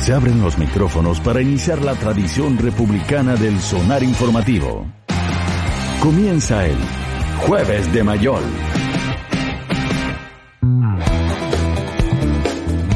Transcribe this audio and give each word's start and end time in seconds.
Se 0.00 0.14
abren 0.14 0.40
los 0.40 0.56
micrófonos 0.56 1.20
para 1.20 1.42
iniciar 1.42 1.82
la 1.82 1.94
tradición 1.94 2.56
republicana 2.56 3.36
del 3.36 3.60
sonar 3.60 4.02
informativo. 4.02 4.86
Comienza 6.02 6.66
el 6.66 6.76
Jueves 7.46 7.92
de 7.92 8.02
Mayol. 8.02 8.42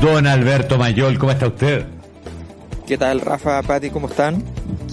Don 0.01 0.27
Alberto 0.27 0.79
Mayol, 0.79 1.19
¿cómo 1.19 1.32
está 1.32 1.46
usted? 1.48 1.87
¿Qué 2.86 2.96
tal, 2.96 3.21
Rafa, 3.21 3.62
Pati, 3.62 3.91
cómo 3.91 4.09
están? 4.09 4.43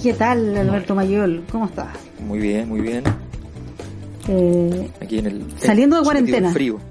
¿Qué 0.04 0.14
tal, 0.14 0.56
Alberto 0.58 0.94
Mayol? 0.94 1.44
¿Cómo 1.50 1.66
estás? 1.66 1.96
Muy 2.20 2.40
bien, 2.40 2.68
muy 2.68 2.82
bien. 2.82 3.04
Eh, 4.28 4.90
Aquí 5.02 5.20
en 5.20 5.26
el 5.28 5.46
saliendo 5.58 5.98
de 5.98 6.04
cuarentena. 6.04 6.52
Frío. 6.52 6.91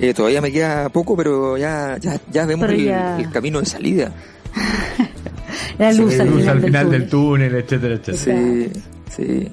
Eh, 0.00 0.14
todavía 0.14 0.40
me 0.40 0.50
queda 0.50 0.88
poco, 0.88 1.16
pero 1.16 1.56
ya, 1.58 1.96
ya, 2.00 2.18
ya 2.32 2.46
vemos 2.46 2.66
Pero 2.66 2.78
el, 2.78 2.84
ya- 2.86 3.18
el 3.18 3.30
camino 3.30 3.60
de 3.60 3.66
salida. 3.66 4.12
la 5.78 5.92
luz, 5.92 6.18
al 6.20 6.28
final, 6.28 6.48
al 6.48 6.62
final 6.62 6.90
del 6.90 7.00
del 7.02 7.10
túnel, 7.10 7.54
etcétera, 7.54 7.94
etcétera. 7.94 8.36
Sí, 8.36 8.70
sí, 9.14 9.48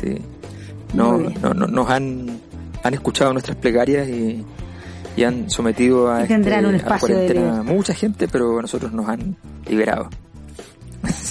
sí. 0.00 0.18
No, 0.94 1.18
no, 1.18 1.52
no, 1.54 1.66
nos 1.66 1.90
han, 1.90 2.38
han 2.82 2.94
escuchado 2.94 3.32
nuestras 3.32 3.56
plegarias 3.56 4.08
y, 4.08 4.44
y 5.16 5.24
han 5.24 5.50
sometido 5.50 6.10
a, 6.12 6.20
Y 6.20 6.22
este- 6.22 6.34
un 6.36 6.52
a 6.54 6.60
la 6.60 6.76
espacio 6.76 7.08
de 7.08 7.26
cuarentena 7.26 7.62
mucha 7.62 7.94
gente, 7.94 8.28
pero 8.28 8.58
a 8.58 8.62
nosotros 8.62 8.92
nos 8.92 9.08
han 9.08 9.36
liberado. 9.68 10.08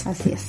Así 0.07 0.31
es. 0.31 0.45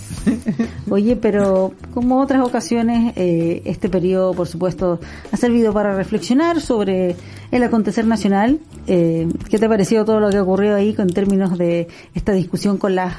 Oye, 0.89 1.17
pero 1.17 1.73
como 1.93 2.21
otras 2.21 2.47
ocasiones, 2.47 3.13
eh, 3.17 3.63
este 3.65 3.89
periodo, 3.89 4.33
por 4.33 4.47
supuesto, 4.47 5.01
ha 5.33 5.37
servido 5.37 5.73
para 5.73 5.97
reflexionar 5.97 6.61
sobre 6.61 7.17
el 7.51 7.63
acontecer 7.65 8.07
nacional. 8.07 8.61
Eh, 8.87 9.29
¿Qué 9.51 9.59
te 9.59 9.67
ha 9.67 9.69
parecido 9.69 10.05
todo 10.05 10.21
lo 10.21 10.31
que 10.31 10.37
ha 10.37 10.43
ocurrido 10.45 10.77
ahí 10.77 10.95
con 10.95 11.09
términos 11.09 11.59
de 11.59 11.89
esta 12.15 12.33
discusión 12.33 12.79
con 12.79 12.95
las 12.95 13.15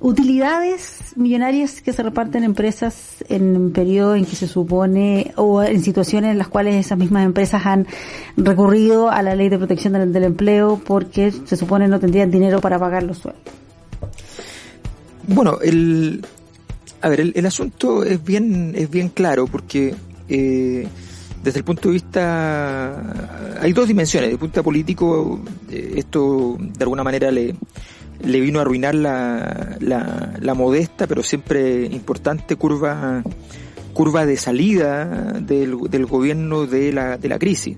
utilidades 0.00 1.14
millonarias 1.16 1.80
que 1.80 1.94
se 1.94 2.02
reparten 2.02 2.42
en 2.42 2.50
empresas 2.50 3.24
en 3.30 3.56
un 3.56 3.72
periodo 3.72 4.16
en 4.16 4.26
que 4.26 4.36
se 4.36 4.46
supone 4.46 5.32
o 5.36 5.62
en 5.62 5.82
situaciones 5.82 6.32
en 6.32 6.36
las 6.36 6.48
cuales 6.48 6.74
esas 6.74 6.98
mismas 6.98 7.24
empresas 7.24 7.64
han 7.64 7.86
recurrido 8.36 9.08
a 9.08 9.22
la 9.22 9.34
ley 9.34 9.48
de 9.48 9.56
protección 9.56 9.94
del, 9.94 10.12
del 10.12 10.24
empleo 10.24 10.78
porque 10.84 11.32
se 11.32 11.56
supone 11.56 11.88
no 11.88 12.00
tendrían 12.00 12.30
dinero 12.30 12.60
para 12.60 12.78
pagar 12.78 13.02
los 13.02 13.16
sueldos? 13.16 13.63
Bueno, 15.28 15.58
el, 15.62 16.24
a 17.00 17.08
ver, 17.08 17.20
el, 17.20 17.32
el 17.36 17.46
asunto 17.46 18.04
es 18.04 18.22
bien, 18.24 18.72
es 18.76 18.90
bien 18.90 19.08
claro 19.08 19.46
porque 19.46 19.94
eh, 20.28 20.86
desde 21.42 21.58
el 21.58 21.64
punto 21.64 21.88
de 21.88 21.92
vista, 21.94 23.60
hay 23.60 23.72
dos 23.72 23.86
dimensiones. 23.86 24.28
Desde 24.28 24.34
el 24.34 24.38
punto 24.40 24.60
de 24.60 24.64
político, 24.64 25.40
eh, 25.70 25.94
esto 25.96 26.56
de 26.58 26.82
alguna 26.82 27.04
manera 27.04 27.30
le, 27.30 27.54
le 28.24 28.40
vino 28.40 28.58
a 28.58 28.62
arruinar 28.62 28.94
la, 28.94 29.76
la, 29.80 30.34
la 30.40 30.54
modesta, 30.54 31.06
pero 31.06 31.22
siempre 31.22 31.84
importante 31.84 32.56
curva, 32.56 33.22
curva 33.92 34.24
de 34.24 34.38
salida 34.38 35.04
del, 35.40 35.76
del 35.90 36.06
gobierno 36.06 36.66
de 36.66 36.92
la, 36.92 37.18
de 37.18 37.28
la 37.28 37.38
crisis. 37.38 37.76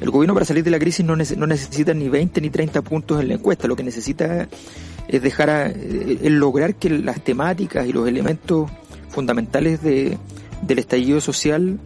El 0.00 0.10
gobierno 0.10 0.34
para 0.34 0.44
salir 0.46 0.62
de 0.64 0.70
la 0.70 0.78
crisis 0.78 1.04
no, 1.04 1.16
nece- 1.16 1.36
no 1.36 1.46
necesita 1.46 1.94
ni 1.94 2.08
20 2.08 2.40
ni 2.40 2.50
30 2.50 2.82
puntos 2.82 3.20
en 3.20 3.28
la 3.28 3.34
encuesta, 3.34 3.66
lo 3.66 3.76
que 3.76 3.82
necesita 3.82 4.46
es 5.08 5.22
dejar 5.22 5.50
a, 5.50 5.68
eh, 5.68 6.18
el 6.22 6.34
lograr 6.38 6.74
que 6.74 6.90
las 6.90 7.22
temáticas 7.24 7.86
y 7.86 7.92
los 7.92 8.06
elementos 8.08 8.70
fundamentales 9.08 9.82
de, 9.82 10.18
del 10.62 10.78
estallido 10.78 11.20
social 11.20 11.78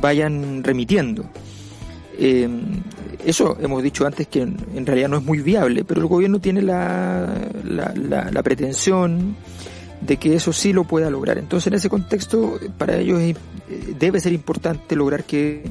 vayan 0.00 0.62
remitiendo. 0.64 1.24
Eh, 2.18 2.48
eso 3.24 3.56
hemos 3.60 3.82
dicho 3.82 4.06
antes 4.06 4.26
que 4.28 4.42
en, 4.42 4.86
realidad 4.86 5.08
no 5.08 5.18
es 5.18 5.24
muy 5.24 5.38
viable, 5.40 5.84
pero 5.84 6.00
el 6.00 6.06
gobierno 6.06 6.38
tiene 6.40 6.62
la, 6.62 7.26
la, 7.64 7.92
la- 7.94 8.42
pretensión 8.42 9.34
de 10.00 10.16
que 10.18 10.34
eso 10.34 10.52
sí 10.52 10.72
lo 10.72 10.84
pueda 10.84 11.08
lograr. 11.10 11.38
Entonces, 11.38 11.66
en 11.68 11.74
ese 11.74 11.88
contexto, 11.88 12.58
para 12.78 12.98
ellos 12.98 13.20
es- 13.20 13.36
eh, 13.70 13.94
debe 13.98 14.20
ser 14.20 14.32
importante 14.34 14.94
lograr 14.94 15.24
que 15.24 15.64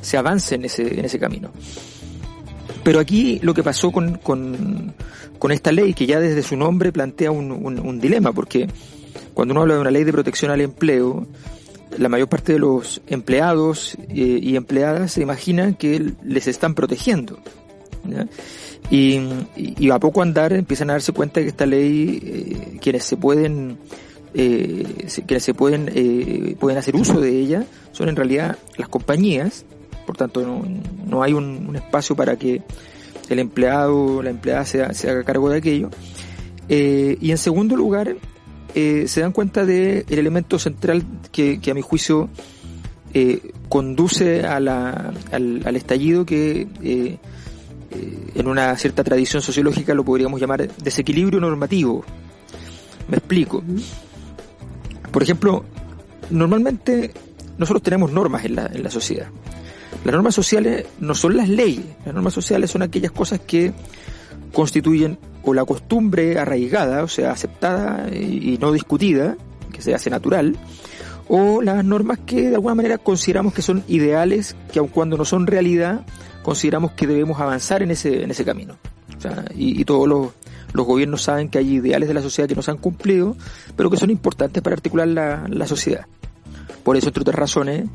se 0.00 0.16
avance 0.16 0.54
en 0.54 0.64
ese, 0.64 0.98
en 0.98 1.04
ese 1.04 1.18
camino. 1.18 1.50
Pero 2.86 3.00
aquí 3.00 3.40
lo 3.42 3.52
que 3.52 3.64
pasó 3.64 3.90
con, 3.90 4.18
con, 4.18 4.94
esta 5.50 5.72
ley, 5.72 5.92
que 5.92 6.06
ya 6.06 6.20
desde 6.20 6.44
su 6.44 6.56
nombre 6.56 6.92
plantea 6.92 7.32
un, 7.32 8.00
dilema, 8.00 8.32
porque 8.32 8.68
cuando 9.34 9.54
uno 9.54 9.62
habla 9.62 9.74
de 9.74 9.80
una 9.80 9.90
ley 9.90 10.04
de 10.04 10.12
protección 10.12 10.52
al 10.52 10.60
empleo, 10.60 11.26
la 11.98 12.08
mayor 12.08 12.28
parte 12.28 12.52
de 12.52 12.60
los 12.60 13.02
empleados 13.08 13.96
eh, 14.08 14.38
y 14.40 14.54
empleadas 14.54 15.10
se 15.10 15.22
imaginan 15.22 15.74
que 15.74 16.12
les 16.22 16.46
están 16.46 16.76
protegiendo. 16.76 17.40
Y, 18.88 19.18
a 19.90 19.98
poco 19.98 20.22
andar 20.22 20.52
empiezan 20.52 20.90
a 20.90 20.92
darse 20.92 21.10
cuenta 21.10 21.40
que 21.40 21.48
esta 21.48 21.66
ley, 21.66 22.20
eh, 22.22 22.78
quienes 22.80 23.02
se 23.02 23.16
pueden, 23.16 23.78
eh, 24.32 25.08
quienes 25.26 25.42
se 25.42 25.54
pueden, 25.54 26.56
pueden 26.60 26.78
hacer 26.78 26.94
uso 26.94 27.20
de 27.20 27.30
ella, 27.30 27.64
son 27.90 28.08
en 28.08 28.14
realidad 28.14 28.56
las 28.76 28.88
compañías, 28.88 29.64
por 30.06 30.16
tanto 30.16 30.40
no, 30.42 30.62
no 31.06 31.22
hay 31.22 31.32
un, 31.32 31.74
espacio 31.76 32.14
para 32.16 32.36
que 32.36 32.62
el 33.28 33.38
empleado 33.38 33.96
o 34.16 34.22
la 34.22 34.30
empleada 34.30 34.64
se, 34.64 34.94
se 34.94 35.10
haga 35.10 35.24
cargo 35.24 35.50
de 35.50 35.58
aquello. 35.58 35.90
Eh, 36.68 37.18
y 37.20 37.30
en 37.30 37.38
segundo 37.38 37.76
lugar, 37.76 38.16
eh, 38.74 39.04
se 39.08 39.20
dan 39.20 39.32
cuenta 39.32 39.64
del 39.66 40.04
elemento 40.08 40.58
central 40.58 41.04
que, 41.32 41.60
que 41.60 41.70
a 41.70 41.74
mi 41.74 41.82
juicio 41.82 42.28
eh, 43.14 43.52
conduce 43.68 44.44
a 44.46 44.60
la- 44.60 45.12
al, 45.32 45.62
al 45.64 45.76
estallido 45.76 46.24
que 46.26 46.66
en 48.34 48.46
una 48.46 48.76
cierta 48.76 49.02
tradición 49.02 49.40
sociológica 49.42 49.94
lo 49.94 50.04
podríamos 50.04 50.40
llamar 50.40 50.68
desequilibrio 50.76 51.40
normativo. 51.40 52.04
Me 53.08 53.16
explico. 53.16 53.62
Por 55.10 55.22
ejemplo, 55.22 55.64
normalmente 56.30 57.12
nosotros 57.56 57.82
tenemos 57.82 58.12
normas 58.12 58.44
en 58.44 58.56
la, 58.56 58.66
en 58.66 58.82
la 58.82 58.90
sociedad. 58.90 59.28
Las 60.04 60.14
normas 60.14 60.34
sociales 60.34 60.86
no 61.00 61.14
son 61.14 61.36
las 61.36 61.48
leyes, 61.48 61.84
las 62.04 62.14
normas 62.14 62.34
sociales 62.34 62.70
son 62.70 62.82
aquellas 62.82 63.12
cosas 63.12 63.40
que 63.40 63.72
constituyen 64.52 65.18
o 65.42 65.54
la 65.54 65.64
costumbre 65.64 66.38
arraigada, 66.38 67.02
o 67.02 67.08
sea, 67.08 67.32
aceptada 67.32 68.08
y 68.14 68.58
no 68.60 68.72
discutida, 68.72 69.36
que 69.72 69.82
se 69.82 69.94
hace 69.94 70.10
natural, 70.10 70.56
o 71.28 71.60
las 71.62 71.84
normas 71.84 72.20
que 72.24 72.48
de 72.48 72.54
alguna 72.54 72.74
manera 72.74 72.98
consideramos 72.98 73.52
que 73.52 73.62
son 73.62 73.84
ideales, 73.88 74.56
que 74.72 74.78
aun 74.78 74.88
cuando 74.88 75.16
no 75.16 75.24
son 75.24 75.46
realidad, 75.46 76.06
consideramos 76.42 76.92
que 76.92 77.06
debemos 77.06 77.40
avanzar 77.40 77.82
en 77.82 77.90
ese, 77.90 78.22
en 78.22 78.30
ese 78.30 78.44
camino. 78.44 78.76
Y 79.54 79.84
todos 79.84 80.06
los, 80.06 80.28
los 80.72 80.86
gobiernos 80.86 81.22
saben 81.22 81.48
que 81.48 81.58
hay 81.58 81.74
ideales 81.76 82.08
de 82.08 82.14
la 82.14 82.22
sociedad 82.22 82.48
que 82.48 82.54
no 82.54 82.62
se 82.62 82.70
han 82.70 82.76
cumplido, 82.76 83.36
pero 83.76 83.90
que 83.90 83.96
son 83.96 84.10
importantes 84.10 84.62
para 84.62 84.74
articular 84.74 85.08
la, 85.08 85.46
la 85.48 85.66
sociedad. 85.66 86.06
Por 86.84 86.96
eso, 86.96 87.08
entre 87.08 87.22
otras 87.22 87.36
razones, 87.36 87.86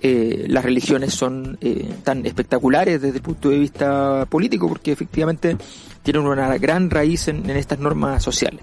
eh, 0.00 0.44
las 0.48 0.64
religiones 0.64 1.12
son 1.12 1.58
eh, 1.60 1.92
tan 2.04 2.24
espectaculares 2.24 3.02
desde 3.02 3.16
el 3.16 3.22
punto 3.22 3.50
de 3.50 3.58
vista 3.58 4.26
político, 4.26 4.68
porque 4.68 4.92
efectivamente 4.92 5.56
tienen 6.02 6.22
una 6.22 6.56
gran 6.58 6.88
raíz 6.88 7.28
en, 7.28 7.48
estas 7.50 7.78
normas 7.80 8.22
sociales. 8.22 8.60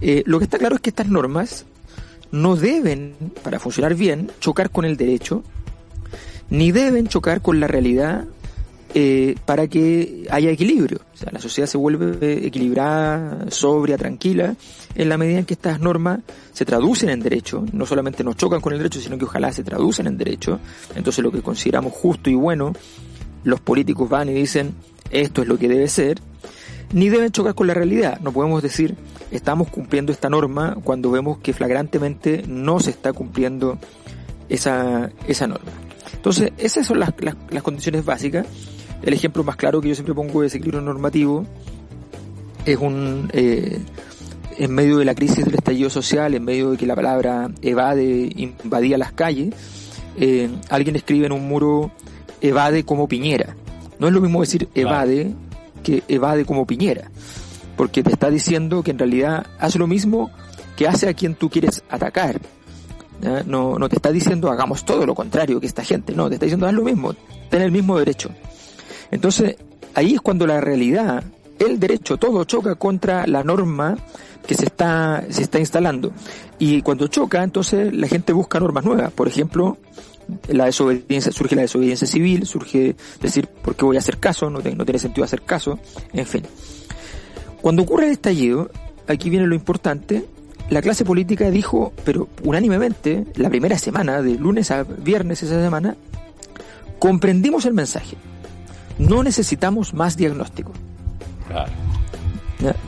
Eh, 0.00 0.22
lo 0.26 0.38
que 0.38 0.44
está 0.44 0.58
claro 0.58 0.76
es 0.76 0.82
que 0.82 0.90
estas 0.90 1.08
normas 1.08 1.64
no 2.32 2.56
deben, 2.56 3.14
para 3.42 3.58
funcionar 3.58 3.94
bien, 3.94 4.30
chocar 4.40 4.70
con 4.70 4.84
el 4.84 4.96
derecho, 4.96 5.42
ni 6.50 6.70
deben 6.70 7.08
chocar 7.08 7.40
con 7.40 7.58
la 7.58 7.66
realidad 7.66 8.24
eh, 8.98 9.34
para 9.44 9.66
que 9.66 10.26
haya 10.30 10.50
equilibrio. 10.50 11.02
O 11.12 11.16
sea, 11.18 11.30
la 11.30 11.38
sociedad 11.38 11.68
se 11.68 11.76
vuelve 11.76 12.46
equilibrada, 12.46 13.50
sobria, 13.50 13.98
tranquila, 13.98 14.56
en 14.94 15.08
la 15.10 15.18
medida 15.18 15.38
en 15.40 15.44
que 15.44 15.52
estas 15.52 15.80
normas 15.80 16.20
se 16.54 16.64
traducen 16.64 17.10
en 17.10 17.20
derecho, 17.20 17.62
no 17.74 17.84
solamente 17.84 18.24
no 18.24 18.32
chocan 18.32 18.62
con 18.62 18.72
el 18.72 18.78
derecho, 18.78 18.98
sino 18.98 19.18
que 19.18 19.26
ojalá 19.26 19.52
se 19.52 19.62
traducen 19.62 20.06
en 20.06 20.16
derecho. 20.16 20.60
Entonces 20.94 21.22
lo 21.22 21.30
que 21.30 21.42
consideramos 21.42 21.92
justo 21.92 22.30
y 22.30 22.36
bueno, 22.36 22.72
los 23.44 23.60
políticos 23.60 24.08
van 24.08 24.30
y 24.30 24.32
dicen, 24.32 24.72
esto 25.10 25.42
es 25.42 25.48
lo 25.48 25.58
que 25.58 25.68
debe 25.68 25.88
ser, 25.88 26.18
ni 26.94 27.10
deben 27.10 27.32
chocar 27.32 27.54
con 27.54 27.66
la 27.66 27.74
realidad. 27.74 28.18
No 28.20 28.32
podemos 28.32 28.62
decir, 28.62 28.96
estamos 29.30 29.68
cumpliendo 29.68 30.10
esta 30.10 30.30
norma 30.30 30.78
cuando 30.82 31.10
vemos 31.10 31.36
que 31.40 31.52
flagrantemente 31.52 32.44
no 32.48 32.80
se 32.80 32.92
está 32.92 33.12
cumpliendo 33.12 33.78
esa, 34.48 35.10
esa 35.28 35.46
norma. 35.46 35.70
Entonces, 36.14 36.52
esas 36.56 36.86
son 36.86 36.98
las, 36.98 37.12
las 37.50 37.62
condiciones 37.62 38.06
básicas. 38.06 38.46
El 39.02 39.12
ejemplo 39.12 39.44
más 39.44 39.56
claro 39.56 39.80
que 39.80 39.88
yo 39.88 39.94
siempre 39.94 40.14
pongo 40.14 40.40
de 40.40 40.46
desequilibrio 40.46 40.80
normativo 40.80 41.46
es 42.64 42.78
un, 42.78 43.30
eh, 43.32 43.78
en 44.58 44.74
medio 44.74 44.98
de 44.98 45.04
la 45.04 45.14
crisis 45.14 45.44
del 45.44 45.54
estallido 45.54 45.90
social, 45.90 46.34
en 46.34 46.44
medio 46.44 46.72
de 46.72 46.76
que 46.76 46.86
la 46.86 46.94
palabra 46.94 47.50
evade 47.62 48.30
invadía 48.36 48.98
las 48.98 49.12
calles, 49.12 49.54
eh, 50.18 50.48
alguien 50.70 50.96
escribe 50.96 51.26
en 51.26 51.32
un 51.32 51.46
muro 51.46 51.90
evade 52.40 52.84
como 52.84 53.08
Piñera. 53.08 53.56
No 53.98 54.08
es 54.08 54.12
lo 54.12 54.20
mismo 54.20 54.40
decir 54.40 54.68
evade 54.74 55.34
que 55.82 56.02
evade 56.08 56.44
como 56.44 56.66
Piñera, 56.66 57.10
porque 57.76 58.02
te 58.02 58.10
está 58.10 58.30
diciendo 58.30 58.82
que 58.82 58.90
en 58.90 58.98
realidad 58.98 59.46
hace 59.58 59.78
lo 59.78 59.86
mismo 59.86 60.30
que 60.76 60.88
hace 60.88 61.08
a 61.08 61.14
quien 61.14 61.34
tú 61.34 61.48
quieres 61.48 61.82
atacar. 61.88 62.40
No, 63.46 63.78
no 63.78 63.88
te 63.88 63.96
está 63.96 64.12
diciendo 64.12 64.50
hagamos 64.50 64.84
todo 64.84 65.06
lo 65.06 65.14
contrario 65.14 65.58
que 65.58 65.66
esta 65.66 65.82
gente, 65.82 66.14
no, 66.14 66.28
te 66.28 66.34
está 66.34 66.44
diciendo 66.44 66.66
haz 66.66 66.74
lo 66.74 66.82
mismo, 66.82 67.14
ten 67.48 67.62
el 67.62 67.72
mismo 67.72 67.98
derecho. 67.98 68.30
Entonces, 69.10 69.56
ahí 69.94 70.14
es 70.14 70.20
cuando 70.20 70.46
la 70.46 70.60
realidad 70.60 71.24
el 71.58 71.80
derecho 71.80 72.16
todo 72.16 72.44
choca 72.44 72.74
contra 72.74 73.26
la 73.26 73.42
norma 73.42 73.96
que 74.46 74.54
se 74.54 74.66
está, 74.66 75.24
se 75.30 75.42
está 75.42 75.58
instalando. 75.58 76.12
Y 76.58 76.82
cuando 76.82 77.08
choca, 77.08 77.42
entonces 77.42 77.92
la 77.94 78.06
gente 78.08 78.32
busca 78.32 78.60
normas 78.60 78.84
nuevas. 78.84 79.12
Por 79.12 79.28
ejemplo, 79.28 79.78
la 80.48 80.66
desobediencia, 80.66 81.32
surge 81.32 81.56
la 81.56 81.62
desobediencia 81.62 82.06
civil, 82.06 82.46
surge 82.46 82.96
decir, 83.20 83.48
¿por 83.48 83.74
qué 83.74 83.84
voy 83.84 83.96
a 83.96 84.00
hacer 84.00 84.18
caso? 84.18 84.50
No, 84.50 84.60
no 84.60 84.84
tiene 84.84 84.98
sentido 84.98 85.24
hacer 85.24 85.42
caso, 85.42 85.78
en 86.12 86.26
fin. 86.26 86.42
Cuando 87.60 87.82
ocurre 87.82 88.06
el 88.06 88.12
estallido, 88.12 88.70
aquí 89.08 89.30
viene 89.30 89.46
lo 89.46 89.54
importante, 89.54 90.24
la 90.70 90.82
clase 90.82 91.04
política 91.04 91.50
dijo, 91.50 91.92
pero 92.04 92.28
unánimemente, 92.42 93.24
la 93.36 93.48
primera 93.48 93.78
semana, 93.78 94.20
de 94.20 94.34
lunes 94.34 94.70
a 94.70 94.82
viernes 94.82 95.42
esa 95.42 95.62
semana, 95.62 95.96
comprendimos 96.98 97.66
el 97.66 97.74
mensaje. 97.74 98.16
No 98.98 99.22
necesitamos 99.22 99.94
más 99.94 100.16
diagnóstico. 100.16 100.72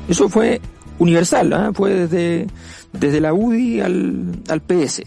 Eso 0.08 0.28
fue 0.28 0.60
universal, 0.99 1.52
¿ah? 1.52 1.70
fue 1.75 1.94
desde, 1.94 2.46
desde 2.93 3.20
la 3.20 3.32
UDI 3.32 3.81
al, 3.81 4.43
al 4.49 4.60
PS. 4.62 5.02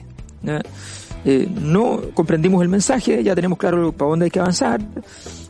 Eh, 1.24 1.48
no 1.62 2.02
comprendimos 2.14 2.62
el 2.64 2.70
mensaje, 2.70 3.24
ya 3.24 3.36
tenemos 3.36 3.58
claro 3.58 3.92
para 3.92 4.10
dónde 4.10 4.26
hay 4.26 4.32
que 4.32 4.40
avanzar, 4.40 4.82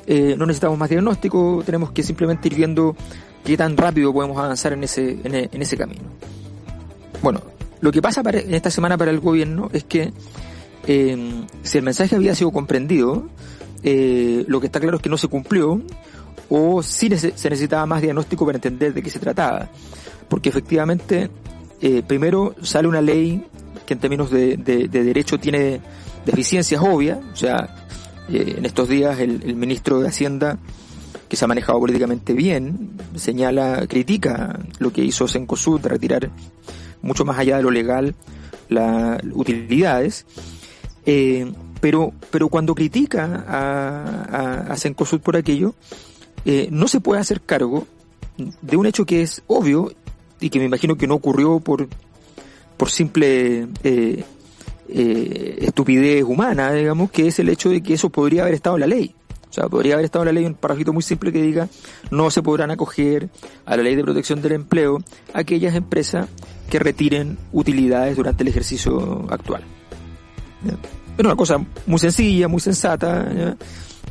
eh, 0.06 0.36
no 0.38 0.45
necesitamos 0.45 0.77
más 0.77 0.89
diagnóstico, 0.89 1.63
tenemos 1.65 1.92
que 1.92 2.03
simplemente 2.03 2.50
ir 2.50 2.56
viendo 2.56 2.95
qué 3.45 3.56
tan 3.56 3.77
rápido 3.77 4.12
podemos 4.12 4.38
avanzar 4.38 4.74
en 4.74 4.83
ese, 4.83 5.19
en, 5.24 5.36
e, 5.36 5.50
ese 5.53 5.77
camino. 5.77 6.01
Bueno, 7.21 7.42
lo 7.80 7.92
que 7.92 8.01
pasa 8.01 8.21
en 8.25 8.53
esta 8.53 8.69
semana 8.69 8.98
para 8.98 9.12
el 9.12 9.21
gobierno 9.21 9.69
es 9.71 9.86
que 9.86 10.12
eh, 10.88 11.45
si 11.63 11.77
el 11.77 11.83
mensaje 11.86 12.15
había 12.15 12.36
sido 12.36 12.51
comprendido, 12.51 13.27
lo 13.83 14.60
que 14.60 14.68
está 14.68 14.80
claro 14.80 14.98
es 14.98 15.04
que 15.04 15.10
no 15.10 15.18
se 15.18 15.28
cumplió, 15.28 15.81
o 16.50 16.83
si 16.83 17.10
se 17.18 17.50
necesitaba 17.50 17.86
más 17.86 18.01
diagnóstico 18.01 18.45
para 18.45 18.57
entender 18.57 18.94
de 18.94 19.01
qué 19.01 19.10
se 19.10 19.19
trataba. 19.19 19.69
Porque 20.28 20.50
efectivamente, 20.50 21.30
primero 22.07 22.56
sale 22.62 22.88
una 22.88 23.01
ley 23.01 23.45
que 23.86 23.94
en 23.95 24.00
términos 24.00 24.31
de, 24.31 24.57
derecho 24.57 25.39
tiene 25.39 25.81
deficiencias 26.25 26.81
obvias, 26.81 27.19
o 27.33 27.36
sea, 27.36 27.88
eh, 28.30 28.56
en 28.57 28.66
estos 28.66 28.88
días 28.88 29.19
el, 29.19 29.56
ministro 29.56 30.00
de 30.00 30.07
Hacienda, 30.07 30.57
que 31.27 31.36
se 31.36 31.45
ha 31.45 31.48
manejado 31.48 31.80
políticamente 31.80 32.34
bien, 32.34 32.92
señala, 33.16 33.86
critica 33.88 34.60
lo 34.80 34.94
que 34.94 35.04
hizo 35.04 35.27
Sencosud 35.27 35.81
de 35.81 35.89
retirar 35.89 36.30
mucho 37.01 37.25
más 37.25 37.38
allá 37.38 37.57
de 37.57 37.63
lo 37.63 37.72
legal 37.72 38.16
las 38.69 39.22
utilidades, 39.34 40.25
eh, 41.06 41.51
pero, 41.81 42.13
pero 42.30 42.48
cuando 42.48 42.75
critica 42.75 43.44
a, 43.48 44.72
a, 44.72 44.78
Cencosud 44.78 45.19
por 45.19 45.36
aquello, 45.36 45.74
eh, 46.45 46.69
no 46.72 46.88
se 46.88 47.01
puede 47.01 47.19
hacer 47.19 47.42
cargo 47.42 47.88
de 48.38 48.78
un 48.78 48.86
hecho 48.86 49.06
que 49.06 49.24
es 49.24 49.44
obvio 49.48 49.92
y 50.39 50.50
que 50.50 50.60
me 50.60 50.66
imagino 50.66 50.95
que 50.95 51.07
no 51.07 51.16
ocurrió 51.16 51.60
por 51.60 51.88
por 52.78 52.89
simple 52.89 53.68
eh, 53.83 54.24
eh, 54.89 55.57
estupidez 55.62 56.24
humana, 56.24 56.74
digamos, 56.74 57.12
que 57.12 57.28
es 57.28 57.38
el 57.38 57.50
hecho 57.50 57.69
de 57.69 57.84
que 57.84 57.94
eso 57.94 58.10
podría 58.10 58.42
haber 58.42 58.56
estado 58.56 58.75
en 58.75 58.80
la 58.80 58.88
ley. 58.88 59.13
O 59.48 59.54
sea, 59.54 59.69
podría 59.69 59.94
haber 59.94 60.06
estado 60.06 60.24
en 60.24 60.27
la 60.27 60.31
ley 60.31 60.45
un 60.45 60.56
parrafito 60.56 60.92
muy 60.92 61.04
simple 61.04 61.31
que 61.31 61.44
diga 61.44 61.68
no 62.10 62.31
se 62.31 62.42
podrán 62.42 62.72
acoger 62.72 63.30
a 63.66 63.77
la 63.77 63.84
ley 63.84 63.95
de 63.95 64.04
protección 64.04 64.42
del 64.42 64.54
empleo 64.54 64.98
aquellas 65.31 65.75
empresas 65.75 66.27
que 66.72 66.80
retiren 66.80 67.38
utilidades 67.51 68.16
durante 68.18 68.42
el 68.42 68.50
ejercicio 68.50 69.27
actual. 69.30 69.63
Era 71.18 71.30
una 71.30 71.36
cosa 71.36 71.58
muy 71.86 72.00
sencilla, 72.00 72.48
muy 72.48 72.60
sensata, 72.60 73.56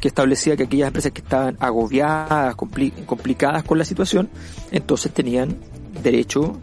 que 0.01 0.09
establecía 0.09 0.57
que 0.57 0.65
aquellas 0.65 0.89
empresas 0.89 1.13
que 1.13 1.21
estaban 1.21 1.57
agobiadas, 1.61 2.55
complicadas 2.55 3.63
con 3.65 3.79
la 3.79 3.85
situación, 3.85 4.29
entonces 4.71 5.13
tenían 5.13 5.57
derecho 6.03 6.59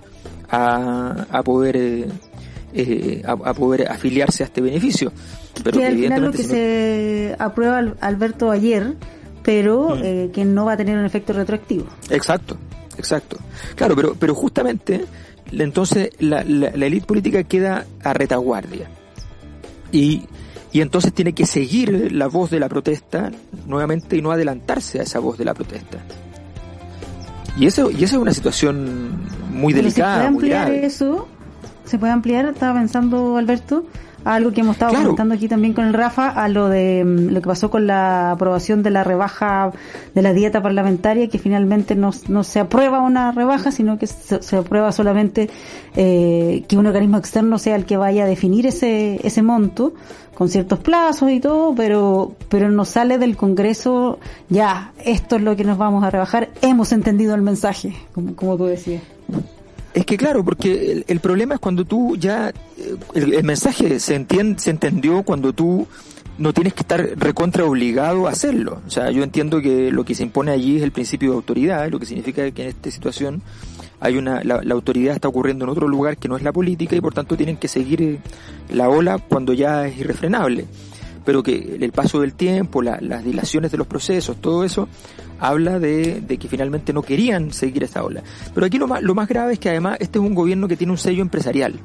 a, 0.50 1.42
poder 1.44 1.78
eh, 1.78 2.08
eh, 2.74 3.22
a, 3.26 3.54
poder 3.54 3.90
afiliarse 3.90 4.44
a 4.44 4.48
este 4.48 4.62
beneficio. 4.62 5.12
Pero 5.64 5.80
que 5.80 5.86
al 5.86 5.96
final 5.96 6.22
lo 6.24 6.32
que 6.32 6.44
se 6.44 7.36
aprueba 7.40 7.82
Alberto 8.02 8.52
ayer, 8.52 8.96
pero 9.44 9.96
mm. 9.96 10.02
eh, 10.04 10.30
que 10.34 10.46
no 10.46 10.66
va 10.66 10.74
a 10.74 10.78
tener 10.78 10.98
un 10.98 11.06
efecto 11.06 11.34
retroactivo. 11.34 11.86
Exacto, 12.10 12.58
exacto. 12.98 13.38
Claro, 13.76 13.96
pero, 13.96 14.16
pero 14.20 14.34
justamente 14.34 15.06
entonces 15.52 16.10
la, 16.20 16.44
la, 16.44 16.72
la 16.76 16.86
élite 16.86 17.06
política 17.06 17.44
queda 17.44 17.86
a 18.04 18.14
retaguardia. 18.14 18.90
Y, 19.92 20.24
y 20.72 20.82
entonces 20.82 21.14
tiene 21.14 21.34
que 21.34 21.46
seguir 21.46 22.12
la 22.12 22.28
voz 22.28 22.50
de 22.50 22.60
la 22.60 22.70
protesta 22.70 23.32
nuevamente 23.66 24.18
y 24.18 24.22
no 24.22 24.32
adelantarse 24.32 25.00
a 25.00 25.04
esa 25.04 25.20
voz 25.20 25.38
de 25.38 25.46
la 25.46 25.54
protesta. 25.54 26.00
Y 27.58 27.66
eso, 27.66 27.90
y 27.90 28.04
eso 28.04 28.18
es 28.18 28.22
una 28.22 28.34
situación 28.34 29.20
muy 29.52 29.74
delicada. 29.74 30.16
¿Se 30.16 30.20
puede 30.20 30.28
ampliar 30.28 30.72
eso? 30.72 31.28
¿Se 31.86 31.98
puede 31.98 32.14
ampliar? 32.14 32.46
Estaba 32.46 32.80
pensando, 32.80 33.38
Alberto, 33.38 33.86
algo 34.24 34.52
que 34.52 34.62
hemos 34.62 34.76
estado 34.76 34.94
comentando 34.94 35.36
aquí 35.36 35.48
también 35.48 35.74
con 35.74 35.86
el 35.86 35.94
Rafa, 35.94 36.30
a 36.30 36.48
lo 36.50 36.70
de 36.70 37.04
mm, 37.04 37.34
lo 37.34 37.42
que 37.42 37.48
pasó 37.48 37.70
con 37.70 37.88
la 37.88 38.32
aprobación 38.32 38.84
de 38.84 38.90
la 38.90 39.04
rebaja 39.04 39.72
de 40.14 40.22
la 40.22 40.34
dieta 40.34 40.62
parlamentaria, 40.62 41.28
que 41.30 41.40
finalmente 41.40 41.96
no, 41.96 42.12
no 42.28 42.44
se 42.44 42.60
aprueba 42.60 43.02
una 43.02 43.32
rebaja, 43.32 43.72
sino 43.72 43.98
que 43.98 44.08
se, 44.08 44.58
aprueba 44.58 44.92
solamente 44.92 45.50
eh, 45.96 46.64
que 46.68 46.78
un 46.78 46.88
organismo 46.88 47.18
externo 47.18 47.58
sea 47.58 47.76
el 47.76 47.86
que 47.86 47.98
vaya 47.98 48.24
a 48.24 48.28
definir 48.28 48.66
ese, 48.68 49.20
ese 49.26 49.42
monto 49.42 49.94
con 50.38 50.50
ciertos 50.50 50.80
plazos 50.80 51.32
y 51.32 51.40
todo, 51.40 51.74
pero, 51.74 52.36
pero 52.48 52.70
no 52.70 52.86
sale 52.86 53.18
del 53.18 53.36
Congreso, 53.36 54.20
ya, 54.50 54.92
esto 55.04 55.38
es 55.38 55.42
lo 55.42 55.56
que 55.56 55.64
nos 55.64 55.80
vamos 55.80 56.04
a 56.04 56.12
rebajar, 56.12 56.50
hemos 56.62 56.92
entendido 56.92 57.34
el 57.34 57.42
mensaje, 57.42 57.94
como, 58.14 58.36
como 58.36 58.56
tú 58.56 58.66
decías. 58.66 59.02
Es 59.98 60.06
que 60.06 60.16
claro, 60.16 60.46
porque 60.46 61.04
el, 61.08 61.20
problema 61.22 61.56
es 61.56 61.60
cuando 61.60 61.84
tú 61.84 62.16
ya, 62.18 62.50
eh, 62.50 62.96
el, 63.16 63.44
mensaje 63.44 64.00
se, 64.00 64.14
entiende, 64.14 64.60
se 64.60 64.70
entendió 64.70 65.24
cuando 65.24 65.54
tú 65.54 65.88
no 66.38 66.54
tienes 66.54 66.76
que 66.76 66.82
estar 66.82 67.02
recontra 67.16 67.66
obligado 67.66 68.28
a 68.28 68.30
hacerlo. 68.30 68.80
O 68.86 68.92
sea, 68.92 69.10
yo 69.10 69.24
entiendo 69.24 69.60
que 69.60 69.92
lo 69.92 70.06
que 70.06 70.14
se 70.14 70.22
impone 70.22 70.52
allí 70.52 70.78
es 70.78 70.84
el 70.84 70.92
principio 70.92 71.32
de 71.32 71.38
autoridad, 71.38 71.90
lo 71.90 72.00
que 72.00 72.06
significa 72.06 72.52
que 72.52 72.62
en 72.62 72.68
esta 72.68 72.92
situación 72.92 73.42
hay 74.00 74.18
una, 74.18 74.44
la, 74.44 74.62
autoridad 74.70 75.16
está 75.16 75.30
ocurriendo 75.30 75.66
en 75.66 75.72
otro 75.72 75.88
lugar 75.88 76.18
que 76.18 76.28
no 76.28 76.38
es 76.38 76.44
la 76.44 76.52
política 76.52 76.96
y 76.96 77.02
por 77.02 77.16
tanto 77.16 77.36
tienen 77.36 77.58
que 77.58 77.68
seguir 77.68 78.04
eh, 78.04 78.20
la 78.70 78.90
ola 78.90 79.18
cuando 79.18 79.54
ya 79.54 79.88
es 79.88 79.98
irrefrenable. 79.98 80.68
Pero 81.28 81.44
que 81.44 81.78
el 81.82 81.92
paso 81.92 82.22
del 82.22 82.36
tiempo, 82.36 82.82
las 82.82 83.22
dilaciones 83.22 83.70
de 83.70 83.78
los 83.78 83.86
procesos, 83.86 84.38
todo 84.38 84.64
eso 84.64 84.88
habla 85.42 85.78
de, 85.78 86.24
que 86.40 86.48
finalmente 86.48 86.94
no 86.94 87.02
querían 87.02 87.52
seguir 87.52 87.84
esa 87.84 88.02
ola. 88.02 88.24
Pero 88.54 88.66
aquí 88.66 88.78
lo 88.78 88.88
más, 88.88 89.02
lo 89.02 89.14
más 89.14 89.28
grave 89.28 89.52
es 89.52 89.60
que 89.60 89.68
además 89.68 89.98
este 90.00 90.20
es 90.20 90.26
un 90.26 90.34
gobierno 90.34 90.70
que 90.70 90.78
tiene 90.78 90.92
un 90.92 90.98
sello 90.98 91.22
empresarial 91.22 91.82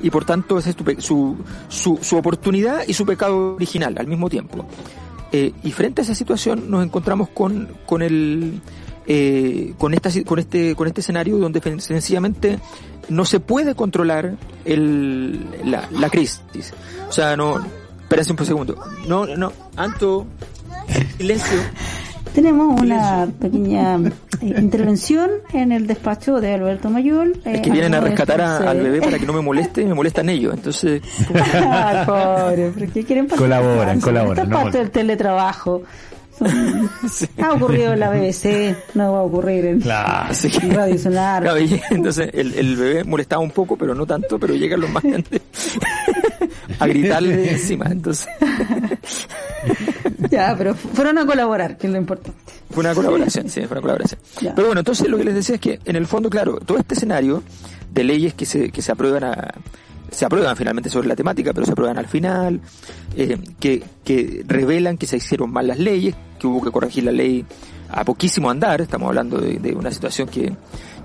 y 0.00 0.10
por 0.10 0.24
tanto 0.24 0.58
es 0.58 0.74
su, 0.98 1.36
su, 1.68 1.98
su, 2.00 2.16
oportunidad 2.16 2.82
y 2.84 2.94
su 2.94 3.06
pecado 3.06 3.54
original 3.54 3.94
al 3.98 4.08
mismo 4.08 4.28
tiempo. 4.28 4.66
Eh, 5.30 5.52
y 5.62 5.70
frente 5.70 6.00
a 6.00 6.04
esa 6.04 6.16
situación 6.16 6.68
nos 6.68 6.84
encontramos 6.84 7.28
con, 7.28 7.68
con 7.86 8.02
el 8.02 8.60
eh, 9.06 9.74
con 9.78 9.94
esta 9.94 10.10
con 10.24 10.40
este 10.40 10.74
con 10.74 10.88
este 10.88 11.02
escenario 11.02 11.38
donde 11.38 11.60
sencillamente 11.80 12.58
no 13.08 13.24
se 13.26 13.38
puede 13.38 13.76
controlar 13.76 14.34
el, 14.64 15.38
la, 15.64 15.88
la 15.92 16.10
crisis. 16.10 16.74
O 17.08 17.12
sea, 17.12 17.36
no, 17.36 17.60
espérense 18.12 18.32
un 18.32 18.46
segundo. 18.46 18.76
No, 19.06 19.26
no, 19.26 19.52
Anto, 19.76 20.26
silencio. 21.16 21.58
Tenemos 22.34 22.80
una 22.80 23.28
pequeña 23.40 23.96
eh, 24.40 24.54
intervención 24.58 25.30
en 25.52 25.72
el 25.72 25.86
despacho 25.86 26.40
de 26.40 26.54
Alberto 26.54 26.88
Mayol. 26.88 27.40
es 27.44 27.60
que 27.60 27.70
vienen 27.70 27.94
a 27.94 28.00
rescatar 28.00 28.40
al 28.40 28.80
bebé 28.80 29.00
para 29.00 29.18
que 29.18 29.26
no 29.26 29.32
me 29.32 29.40
moleste 29.40 29.82
y 29.82 29.86
me 29.86 29.94
molestan 29.94 30.28
ellos. 30.28 30.54
Entonces. 30.54 31.02
ah, 31.54 32.04
pobre, 32.46 32.70
porque 32.70 33.04
quieren 33.04 33.28
Colaboran, 33.28 34.00
colaboran. 34.00 34.44
Esta 34.44 34.62
parte 34.62 34.78
del 34.78 34.90
teletrabajo. 34.90 35.82
Ha 37.42 37.52
ocurrido 37.52 37.92
en 37.92 38.00
la 38.00 38.10
BBC, 38.10 38.74
no 38.94 39.12
va 39.12 39.18
a 39.18 39.22
ocurrir 39.22 39.66
en, 39.66 39.82
Radio 39.82 40.98
Sonar. 40.98 41.46
entonces 41.90 42.30
el, 42.32 42.54
el, 42.54 42.76
bebé 42.76 43.04
molestaba 43.04 43.42
un 43.42 43.50
poco, 43.50 43.76
pero 43.76 43.94
no 43.94 44.06
tanto, 44.06 44.38
pero 44.38 44.54
llegan 44.54 44.80
los 44.80 44.90
más 44.90 45.02
grandes 45.02 45.42
a 46.82 46.86
gritarle 46.86 47.50
encima. 47.52 47.86
Entonces. 47.86 48.28
ya, 50.30 50.54
pero 50.56 50.74
fueron 50.74 51.18
a 51.18 51.26
colaborar, 51.26 51.76
que 51.78 51.86
es 51.86 51.92
lo 51.92 51.98
importante. 51.98 52.40
Fue 52.70 52.80
una 52.80 52.94
colaboración, 52.94 53.48
sí, 53.48 53.60
fue 53.62 53.72
una 53.72 53.80
colaboración. 53.82 54.20
Pero 54.40 54.66
bueno, 54.66 54.80
entonces 54.80 55.08
lo 55.08 55.18
que 55.18 55.24
les 55.24 55.34
decía 55.34 55.56
es 55.56 55.60
que 55.60 55.80
en 55.84 55.96
el 55.96 56.06
fondo, 56.06 56.30
claro, 56.30 56.58
todo 56.58 56.78
este 56.78 56.94
escenario 56.94 57.42
de 57.92 58.04
leyes 58.04 58.34
que 58.34 58.46
se, 58.46 58.70
que 58.70 58.80
se 58.80 58.92
aprueban 58.92 59.24
a, 59.24 59.54
se 60.12 60.24
aprueban 60.24 60.56
finalmente 60.56 60.90
sobre 60.90 61.08
la 61.08 61.16
temática, 61.16 61.52
pero 61.52 61.66
se 61.66 61.72
aprueban 61.72 61.98
al 61.98 62.06
final, 62.06 62.60
eh, 63.16 63.38
que, 63.58 63.82
que 64.04 64.44
revelan 64.46 64.98
que 64.98 65.06
se 65.06 65.16
hicieron 65.16 65.50
mal 65.50 65.66
las 65.66 65.78
leyes, 65.78 66.14
que 66.38 66.46
hubo 66.46 66.62
que 66.62 66.70
corregir 66.70 67.04
la 67.04 67.12
ley 67.12 67.44
a 67.88 68.04
poquísimo 68.04 68.50
andar, 68.50 68.80
estamos 68.80 69.08
hablando 69.08 69.38
de, 69.38 69.74
una 69.74 69.90
situación 69.90 70.28
que, 70.28 70.54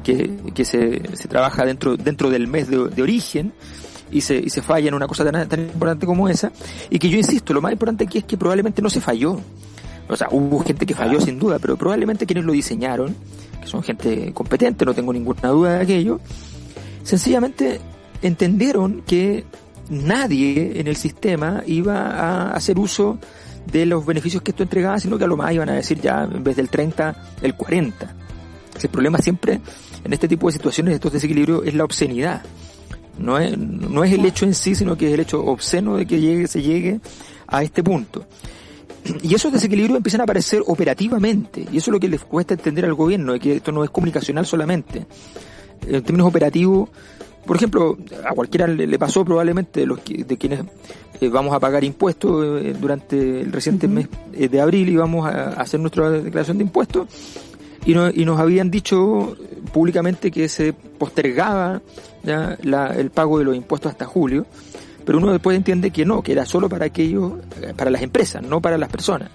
que, 0.04 0.38
que 0.54 0.66
se, 0.66 1.02
se, 1.16 1.28
trabaja 1.28 1.66
dentro, 1.66 1.98
dentro 1.98 2.30
del 2.30 2.48
mes 2.48 2.70
de, 2.70 2.88
de 2.88 3.02
origen, 3.02 3.54
y 4.12 4.22
se, 4.22 4.38
y 4.38 4.50
se 4.50 4.62
falla 4.62 4.88
en 4.88 4.94
una 4.94 5.08
cosa 5.08 5.30
tan, 5.30 5.48
tan 5.48 5.62
importante 5.62 6.06
como 6.06 6.30
esa, 6.30 6.52
y 6.90 7.00
que 7.00 7.10
yo 7.10 7.18
insisto, 7.18 7.54
lo 7.54 7.62
más 7.62 7.72
importante 7.72 8.04
aquí 8.04 8.20
es 8.20 8.24
que 8.24 8.38
probablemente 8.38 8.82
no 8.82 8.90
se 8.90 9.02
falló. 9.02 9.40
O 10.10 10.16
sea, 10.16 10.28
hubo 10.32 10.60
gente 10.64 10.86
que 10.86 10.96
falló 10.96 11.20
sin 11.20 11.38
duda, 11.38 11.60
pero 11.60 11.76
probablemente 11.76 12.26
quienes 12.26 12.46
lo 12.46 12.54
diseñaron, 12.54 13.16
que 13.62 13.68
son 13.68 13.84
gente 13.84 14.32
competente, 14.34 14.86
no 14.86 14.94
tengo 14.94 15.12
ninguna 15.12 15.50
duda 15.50 15.74
de 15.74 15.82
aquello, 15.82 16.20
sencillamente 17.04 17.82
entendieron 18.22 19.04
que 19.06 19.46
nadie 19.90 20.80
en 20.80 20.88
el 20.88 20.96
sistema 20.96 21.64
iba 21.66 22.10
a 22.12 22.52
hacer 22.52 22.80
uso 22.80 23.20
de 23.72 23.86
los 23.86 24.06
beneficios 24.06 24.42
que 24.42 24.52
esto 24.52 24.64
entregaba, 24.64 25.00
sino 25.00 25.18
que 25.18 25.26
a 25.26 25.28
lo 25.28 25.38
más 25.38 25.54
iban 25.54 25.70
a 25.70 25.74
decir 25.74 26.00
ya 26.00 26.24
en 26.24 26.44
vez 26.44 26.56
del 26.56 26.70
30, 26.70 27.16
el 27.42 27.56
40. 27.56 28.16
El 28.82 28.90
problema 28.90 29.18
siempre 29.18 29.60
en 30.04 30.14
este 30.14 30.28
tipo 30.28 30.48
de 30.48 30.54
situaciones, 30.54 30.94
estos 30.94 31.14
desequilibrios, 31.14 31.66
es 31.66 31.74
la 31.74 31.84
obscenidad. 31.84 32.42
No 33.18 33.38
es, 33.38 33.58
no 33.58 34.04
es 34.04 34.14
el 34.14 34.26
hecho 34.26 34.46
en 34.46 34.54
sí, 34.54 34.76
sino 34.76 34.98
que 34.98 35.08
es 35.08 35.14
el 35.14 35.20
hecho 35.20 35.44
obsceno 35.44 35.98
de 35.98 36.06
que 36.06 36.20
llegue, 36.20 36.48
se 36.48 36.62
llegue 36.62 37.00
a 37.48 37.64
este 37.64 37.84
punto. 37.84 38.26
Y 39.24 39.34
esos 39.34 39.52
desequilibrios 39.52 39.98
empiezan 39.98 40.22
a 40.22 40.24
aparecer 40.26 40.62
operativamente, 40.68 41.62
y 41.72 41.78
eso 41.78 41.92
es 41.92 41.94
lo 41.94 42.00
que 42.00 42.10
les 42.10 42.22
cuesta 42.22 42.54
entender 42.54 42.86
al 42.86 42.94
gobierno, 42.94 43.34
de 43.34 43.40
que 43.40 43.56
esto 43.56 43.72
no 43.72 43.84
es 43.84 43.90
comunicacional 43.90 44.46
solamente. 44.46 45.06
En 45.88 46.04
términos 46.04 46.28
operativos, 46.28 46.90
por 47.48 47.56
ejemplo, 47.56 47.98
a 48.26 48.34
cualquiera 48.34 48.68
le, 48.68 49.00
pasó 49.00 49.24
probablemente 49.24 49.80
de, 49.80 49.86
los, 49.86 50.00
de 50.04 50.38
quienes 50.38 50.62
eh, 51.22 51.30
vamos 51.30 51.56
a 51.56 51.60
pagar 51.60 51.84
impuestos 51.84 52.62
eh, 52.62 52.76
durante 52.80 53.42
el 53.42 53.52
reciente 53.52 53.88
mes 53.88 54.10
eh, 54.34 54.50
de 54.50 54.60
abril 54.60 54.90
y 54.90 54.98
vamos 54.98 55.26
a, 55.26 55.52
hacer 55.54 55.80
nuestra 55.80 56.10
declaración 56.10 56.58
de 56.58 56.66
impuestos 56.66 57.08
y, 57.86 57.94
y 57.94 58.26
nos 58.26 58.40
habían 58.40 58.70
dicho 58.70 59.38
públicamente 59.72 60.30
que 60.30 60.50
se 60.50 60.74
postergaba 60.74 61.82
ya, 62.28 62.58
la, 62.62 62.88
el 62.88 63.10
pago 63.10 63.40
de 63.40 63.46
los 63.46 63.56
impuestos 63.56 63.92
hasta 63.92 64.06
julio, 64.06 64.46
pero 65.06 65.18
uno 65.18 65.32
después 65.32 65.58
entiende 65.58 65.90
que 65.92 66.06
no, 66.06 66.22
que 66.22 66.34
era 66.34 66.46
solo 66.46 66.70
para 66.70 66.86
aquellos, 66.86 67.34
para 67.76 67.90
las 67.90 68.02
empresas, 68.02 68.44
no 68.44 68.62
para 68.62 68.78
las 68.78 68.90
personas. 68.90 69.30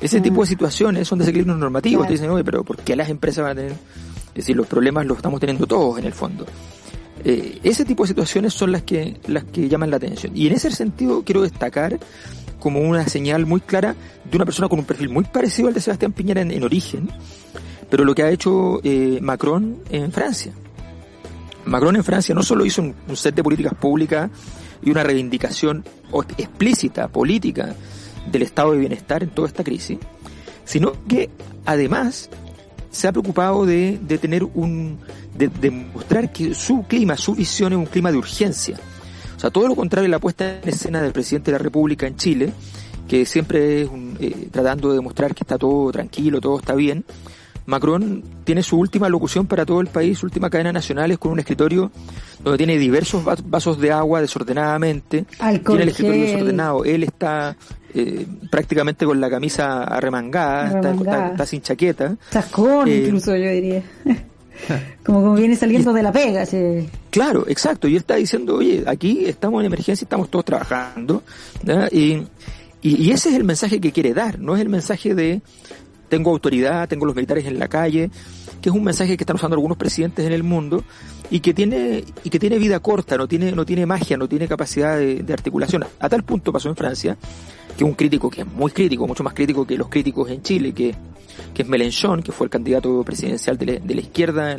Ese 0.00 0.20
tipo 0.20 0.40
de 0.40 0.48
situaciones 0.48 1.06
son 1.06 1.18
desequilibrios 1.18 1.58
normativos. 1.58 2.06
Te 2.06 2.14
dicen, 2.14 2.30
oye, 2.30 2.42
pero 2.42 2.64
¿por 2.64 2.78
qué 2.78 2.96
las 2.96 3.08
empresas 3.08 3.44
van 3.44 3.52
a 3.52 3.54
tener? 3.54 3.72
Es 3.72 4.34
decir, 4.34 4.56
los 4.56 4.66
problemas 4.66 5.06
los 5.06 5.18
estamos 5.18 5.38
teniendo 5.38 5.66
todos 5.66 5.98
en 5.98 6.06
el 6.06 6.12
fondo. 6.12 6.46
Eh, 7.24 7.60
ese 7.62 7.84
tipo 7.84 8.04
de 8.04 8.08
situaciones 8.08 8.54
son 8.54 8.72
las 8.72 8.82
que, 8.82 9.18
las 9.26 9.44
que 9.44 9.68
llaman 9.68 9.90
la 9.90 9.96
atención. 9.96 10.32
Y 10.34 10.46
en 10.46 10.54
ese 10.54 10.70
sentido 10.70 11.22
quiero 11.24 11.42
destacar 11.42 11.98
como 12.58 12.80
una 12.80 13.06
señal 13.06 13.46
muy 13.46 13.60
clara 13.60 13.94
de 14.24 14.36
una 14.36 14.44
persona 14.44 14.68
con 14.68 14.78
un 14.78 14.84
perfil 14.84 15.08
muy 15.08 15.24
parecido 15.24 15.68
al 15.68 15.74
de 15.74 15.80
Sebastián 15.80 16.12
Piñera 16.12 16.40
en, 16.40 16.62
origen, 16.62 17.10
pero 17.90 18.04
lo 18.04 18.14
que 18.14 18.22
ha 18.22 18.30
hecho 18.30 18.80
eh, 18.82 19.18
Macron 19.20 19.78
en 19.90 20.12
Francia. 20.12 20.52
Macron 21.64 21.96
en 21.96 22.04
Francia 22.04 22.34
no 22.34 22.42
solo 22.42 22.64
hizo 22.64 22.82
un, 22.82 22.94
set 23.16 23.34
de 23.34 23.42
políticas 23.42 23.74
públicas 23.74 24.30
y 24.82 24.90
una 24.90 25.02
reivindicación 25.02 25.84
explícita, 26.38 27.08
política, 27.08 27.74
del 28.30 28.42
estado 28.42 28.72
de 28.72 28.78
bienestar 28.78 29.22
en 29.22 29.30
toda 29.30 29.48
esta 29.48 29.64
crisis, 29.64 29.98
sino 30.64 30.92
que 31.06 31.30
además 31.64 32.28
se 32.90 33.08
ha 33.08 33.12
preocupado 33.12 33.66
de, 33.66 33.98
de 34.02 34.18
tener 34.18 34.44
un, 34.44 34.98
de 35.36 35.48
demostrar 35.48 36.32
que 36.32 36.54
su 36.54 36.84
clima, 36.84 37.16
su 37.16 37.34
visión 37.34 37.72
es 37.72 37.78
un 37.78 37.86
clima 37.86 38.10
de 38.10 38.18
urgencia. 38.18 38.78
O 39.36 39.40
sea, 39.40 39.50
todo 39.50 39.68
lo 39.68 39.74
contrario 39.74 40.06
a 40.06 40.10
la 40.10 40.18
puesta 40.18 40.60
en 40.60 40.68
escena 40.68 41.00
del 41.00 41.12
presidente 41.12 41.50
de 41.50 41.58
la 41.58 41.62
República 41.62 42.06
en 42.06 42.16
Chile, 42.16 42.52
que 43.08 43.24
siempre 43.24 43.82
es 43.82 43.90
eh, 44.20 44.48
tratando 44.50 44.90
de 44.90 44.96
demostrar 44.96 45.34
que 45.34 45.44
está 45.44 45.56
todo 45.56 45.90
tranquilo, 45.90 46.40
todo 46.40 46.58
está 46.58 46.74
bien. 46.74 47.04
Macron 47.66 48.22
tiene 48.44 48.62
su 48.62 48.78
última 48.78 49.08
locución 49.08 49.46
para 49.46 49.64
todo 49.64 49.80
el 49.80 49.86
país, 49.88 50.18
su 50.18 50.26
última 50.26 50.50
cadena 50.50 50.72
nacional 50.72 51.10
es 51.10 51.18
con 51.18 51.32
un 51.32 51.40
escritorio 51.40 51.90
donde 52.42 52.58
tiene 52.58 52.78
diversos 52.78 53.24
vasos 53.44 53.78
de 53.78 53.92
agua 53.92 54.20
desordenadamente, 54.20 55.24
tiene 55.66 55.82
el 55.82 55.88
escritorio 55.88 56.22
desordenado, 56.22 56.84
él 56.84 57.04
está 57.04 57.56
eh, 57.94 58.26
prácticamente 58.50 59.04
con 59.04 59.20
la 59.20 59.28
camisa 59.28 59.84
arremangada, 59.84 60.80
Está, 61.30 61.46
sin 61.46 61.62
chaqueta. 61.62 62.16
Chascón 62.30 62.88
eh, 62.88 63.04
incluso 63.06 63.36
yo 63.36 63.50
diría. 63.50 63.82
como, 65.04 65.22
como 65.22 65.34
viene 65.34 65.56
saliendo 65.56 65.92
de 65.92 66.02
la 66.02 66.12
pega. 66.12 66.44
Claro, 67.10 67.44
exacto. 67.48 67.88
Y 67.88 67.92
él 67.92 67.98
está 67.98 68.16
diciendo, 68.16 68.56
oye, 68.56 68.84
aquí 68.86 69.24
estamos 69.26 69.60
en 69.60 69.66
emergencia, 69.66 70.04
estamos 70.04 70.30
todos 70.30 70.44
trabajando. 70.44 71.22
Y, 71.90 72.22
y, 72.82 73.10
ese 73.10 73.30
es 73.30 73.34
el 73.34 73.44
mensaje 73.44 73.80
que 73.80 73.92
quiere 73.92 74.14
dar, 74.14 74.38
no 74.38 74.54
es 74.54 74.62
el 74.62 74.68
mensaje 74.68 75.14
de 75.14 75.42
tengo 76.10 76.30
autoridad, 76.30 76.86
tengo 76.88 77.06
los 77.06 77.14
militares 77.14 77.46
en 77.46 77.58
la 77.58 77.68
calle, 77.68 78.10
que 78.60 78.68
es 78.68 78.74
un 78.74 78.84
mensaje 78.84 79.16
que 79.16 79.22
están 79.22 79.36
usando 79.36 79.54
algunos 79.54 79.78
presidentes 79.78 80.26
en 80.26 80.32
el 80.32 80.42
mundo 80.42 80.84
y 81.30 81.40
que 81.40 81.54
tiene 81.54 82.04
y 82.22 82.28
que 82.28 82.38
tiene 82.38 82.58
vida 82.58 82.80
corta, 82.80 83.16
no 83.16 83.26
tiene 83.26 83.52
no 83.52 83.64
tiene 83.64 83.86
magia, 83.86 84.18
no 84.18 84.28
tiene 84.28 84.46
capacidad 84.46 84.98
de, 84.98 85.22
de 85.22 85.32
articulación. 85.32 85.84
A 85.98 86.08
tal 86.10 86.22
punto 86.24 86.52
pasó 86.52 86.68
en 86.68 86.76
Francia 86.76 87.16
que 87.78 87.84
un 87.84 87.94
crítico 87.94 88.28
que 88.28 88.42
es 88.42 88.46
muy 88.46 88.72
crítico, 88.72 89.06
mucho 89.06 89.24
más 89.24 89.32
crítico 89.32 89.66
que 89.66 89.78
los 89.78 89.88
críticos 89.88 90.28
en 90.28 90.42
Chile, 90.42 90.74
que 90.74 90.94
que 91.54 91.62
es 91.62 91.68
Mélenchon, 91.68 92.22
que 92.22 92.32
fue 92.32 92.46
el 92.46 92.50
candidato 92.50 93.02
presidencial 93.04 93.56
de 93.58 93.80
la, 93.86 94.00
izquierda 94.00 94.52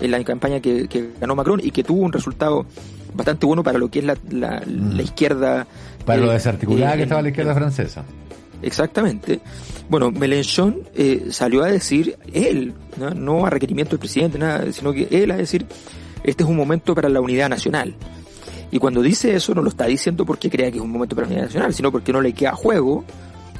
en, 0.00 0.10
la 0.10 0.22
campaña 0.24 0.60
que, 0.60 1.10
ganó 1.20 1.34
Macron 1.34 1.60
y 1.62 1.70
que 1.70 1.84
tuvo 1.84 2.02
un 2.02 2.12
resultado 2.12 2.66
bastante 3.14 3.46
bueno 3.46 3.62
para 3.62 3.78
lo 3.78 3.90
que 3.90 4.00
es 4.00 4.04
la, 4.04 4.16
la, 4.30 4.62
mm. 4.66 5.00
izquierda. 5.00 5.66
Para 6.04 6.20
lo 6.20 6.30
eh, 6.30 6.34
desarticulada 6.34 6.96
que 6.96 7.02
estaba 7.02 7.22
la 7.22 7.28
izquierda 7.28 7.54
francesa. 7.54 8.04
Exactamente. 8.62 9.40
Bueno, 9.88 10.10
Mélenchon 10.10 10.82
eh, 10.94 11.26
salió 11.30 11.62
a 11.62 11.66
decir, 11.66 12.16
él, 12.32 12.74
¿no? 13.16 13.44
a 13.44 13.50
requerimiento 13.50 13.90
del 13.90 13.98
presidente, 13.98 14.38
nada, 14.38 14.72
sino 14.72 14.92
que 14.92 15.08
él 15.10 15.30
a 15.30 15.36
decir, 15.36 15.66
este 16.24 16.44
es 16.44 16.48
un 16.48 16.56
momento 16.56 16.94
para 16.94 17.08
la 17.08 17.20
unidad 17.20 17.48
nacional. 17.48 17.94
Y 18.70 18.78
cuando 18.78 19.02
dice 19.02 19.34
eso, 19.34 19.54
no 19.54 19.62
lo 19.62 19.68
está 19.68 19.86
diciendo 19.86 20.24
porque 20.24 20.48
crea 20.48 20.70
que 20.70 20.78
es 20.78 20.82
un 20.82 20.90
momento 20.90 21.14
para 21.14 21.26
la 21.26 21.32
unidad 21.32 21.46
nacional, 21.46 21.74
sino 21.74 21.92
porque 21.92 22.12
no 22.12 22.20
le 22.20 22.32
queda 22.32 22.54
juego 22.54 23.04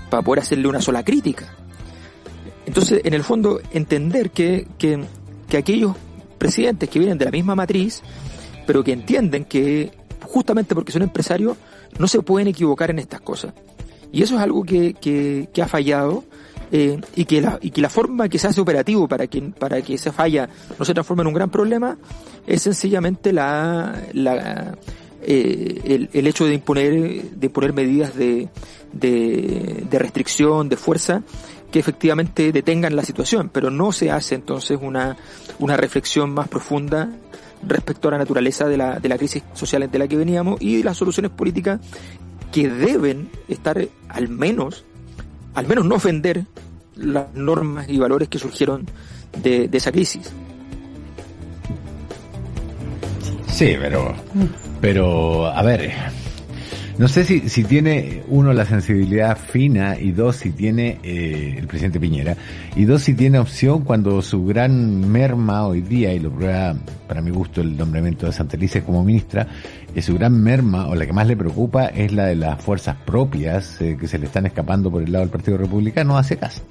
para 0.08 0.22
poder 0.22 0.42
hacerle 0.42 0.68
una 0.68 0.80
sola 0.80 1.04
crítica. 1.04 1.54
Entonces, 2.64 3.02
en 3.04 3.12
el 3.12 3.24
fondo, 3.24 3.60
entender 3.72 4.30
que, 4.30 4.66
que, 4.78 5.04
que 5.48 5.56
aquellos 5.56 5.96
presidentes 6.38 6.88
que 6.88 6.98
vienen 6.98 7.18
de 7.18 7.24
la 7.24 7.30
misma 7.30 7.54
matriz, 7.54 8.02
pero 8.66 8.82
que 8.82 8.92
entienden 8.92 9.44
que 9.44 9.90
justamente 10.22 10.74
porque 10.74 10.92
son 10.92 11.02
empresarios, 11.02 11.56
no 11.98 12.08
se 12.08 12.22
pueden 12.22 12.48
equivocar 12.48 12.90
en 12.90 13.00
estas 13.00 13.20
cosas. 13.20 13.52
Y 14.12 14.22
eso 14.22 14.36
es 14.36 14.42
algo 14.42 14.62
que, 14.62 14.94
que, 14.94 15.62
ha 15.62 15.66
fallado 15.66 16.24
eh, 16.70 17.00
y, 17.16 17.24
que 17.24 17.40
la, 17.40 17.58
y 17.62 17.70
que 17.70 17.80
la 17.80 17.88
forma 17.88 18.28
que 18.28 18.38
se 18.38 18.46
hace 18.46 18.60
operativo 18.60 19.08
para 19.08 19.26
que, 19.26 19.40
para 19.40 19.80
que 19.80 19.94
esa 19.94 20.12
falla 20.12 20.48
no 20.78 20.84
se 20.84 20.92
transforme 20.92 21.22
en 21.22 21.28
un 21.28 21.34
gran 21.34 21.50
problema 21.50 21.96
es 22.46 22.62
sencillamente 22.62 23.32
la, 23.32 24.02
la, 24.12 24.76
eh, 25.22 26.08
el, 26.12 26.26
hecho 26.26 26.44
de 26.44 26.54
imponer, 26.54 27.22
de 27.30 27.46
imponer 27.46 27.72
medidas 27.72 28.14
de, 28.14 28.48
de, 28.92 29.84
de 29.88 29.98
restricción, 29.98 30.68
de 30.68 30.76
fuerza, 30.76 31.22
que 31.70 31.78
efectivamente 31.78 32.52
detengan 32.52 32.94
la 32.94 33.02
situación, 33.02 33.48
pero 33.52 33.70
no 33.70 33.92
se 33.92 34.10
hace 34.10 34.34
entonces 34.34 34.78
una, 34.80 35.16
una 35.58 35.76
reflexión 35.76 36.34
más 36.34 36.48
profunda 36.48 37.08
respecto 37.66 38.08
a 38.08 38.12
la 38.12 38.18
naturaleza 38.18 38.66
de 38.66 38.76
la, 38.76 38.98
de 38.98 39.08
la 39.08 39.16
crisis 39.16 39.42
social 39.54 39.90
de 39.90 39.98
la 39.98 40.08
que 40.08 40.16
veníamos 40.16 40.60
y 40.60 40.82
las 40.82 40.96
soluciones 40.96 41.30
políticas 41.30 41.80
que 42.52 42.68
deben 42.68 43.30
estar 43.48 43.88
al 44.08 44.28
menos, 44.28 44.84
al 45.54 45.66
menos 45.66 45.84
no 45.84 45.96
ofender 45.96 46.44
las 46.94 47.34
normas 47.34 47.88
y 47.88 47.98
valores 47.98 48.28
que 48.28 48.38
surgieron 48.38 48.86
de, 49.42 49.66
de 49.66 49.78
esa 49.78 49.90
crisis. 49.90 50.30
Sí, 53.48 53.76
pero, 53.80 54.14
pero, 54.80 55.46
a 55.46 55.62
ver, 55.62 55.92
no 56.98 57.08
sé 57.08 57.24
si, 57.24 57.48
si 57.48 57.64
tiene, 57.64 58.22
uno, 58.28 58.52
la 58.52 58.66
sensibilidad 58.66 59.36
fina 59.36 59.98
y 59.98 60.12
dos, 60.12 60.36
si 60.36 60.50
tiene 60.50 60.98
eh, 61.02 61.56
el 61.58 61.66
presidente 61.66 61.98
Piñera 61.98 62.36
y 62.76 62.84
dos, 62.84 63.02
si 63.02 63.14
tiene 63.14 63.38
opción 63.38 63.82
cuando 63.82 64.20
su 64.22 64.44
gran 64.44 65.10
merma 65.10 65.66
hoy 65.66 65.80
día, 65.80 66.12
y 66.12 66.18
lo 66.18 66.30
prueba 66.30 66.74
para 67.08 67.22
mi 67.22 67.30
gusto 67.30 67.60
el 67.60 67.76
nombramiento 67.76 68.26
de 68.26 68.32
Santelices 68.32 68.82
como 68.82 69.02
ministra, 69.04 69.46
es 69.94 70.04
su 70.04 70.14
gran 70.14 70.40
merma 70.42 70.86
o 70.86 70.94
la 70.94 71.06
que 71.06 71.12
más 71.12 71.26
le 71.26 71.36
preocupa 71.36 71.86
es 71.86 72.12
la 72.12 72.26
de 72.26 72.36
las 72.36 72.62
fuerzas 72.62 72.96
propias 73.04 73.80
eh, 73.80 73.96
que 73.98 74.06
se 74.06 74.18
le 74.18 74.26
están 74.26 74.46
escapando 74.46 74.90
por 74.90 75.02
el 75.02 75.12
lado 75.12 75.24
del 75.24 75.30
Partido 75.30 75.56
Republicano 75.56 76.16
hace 76.16 76.36
caso. 76.36 76.62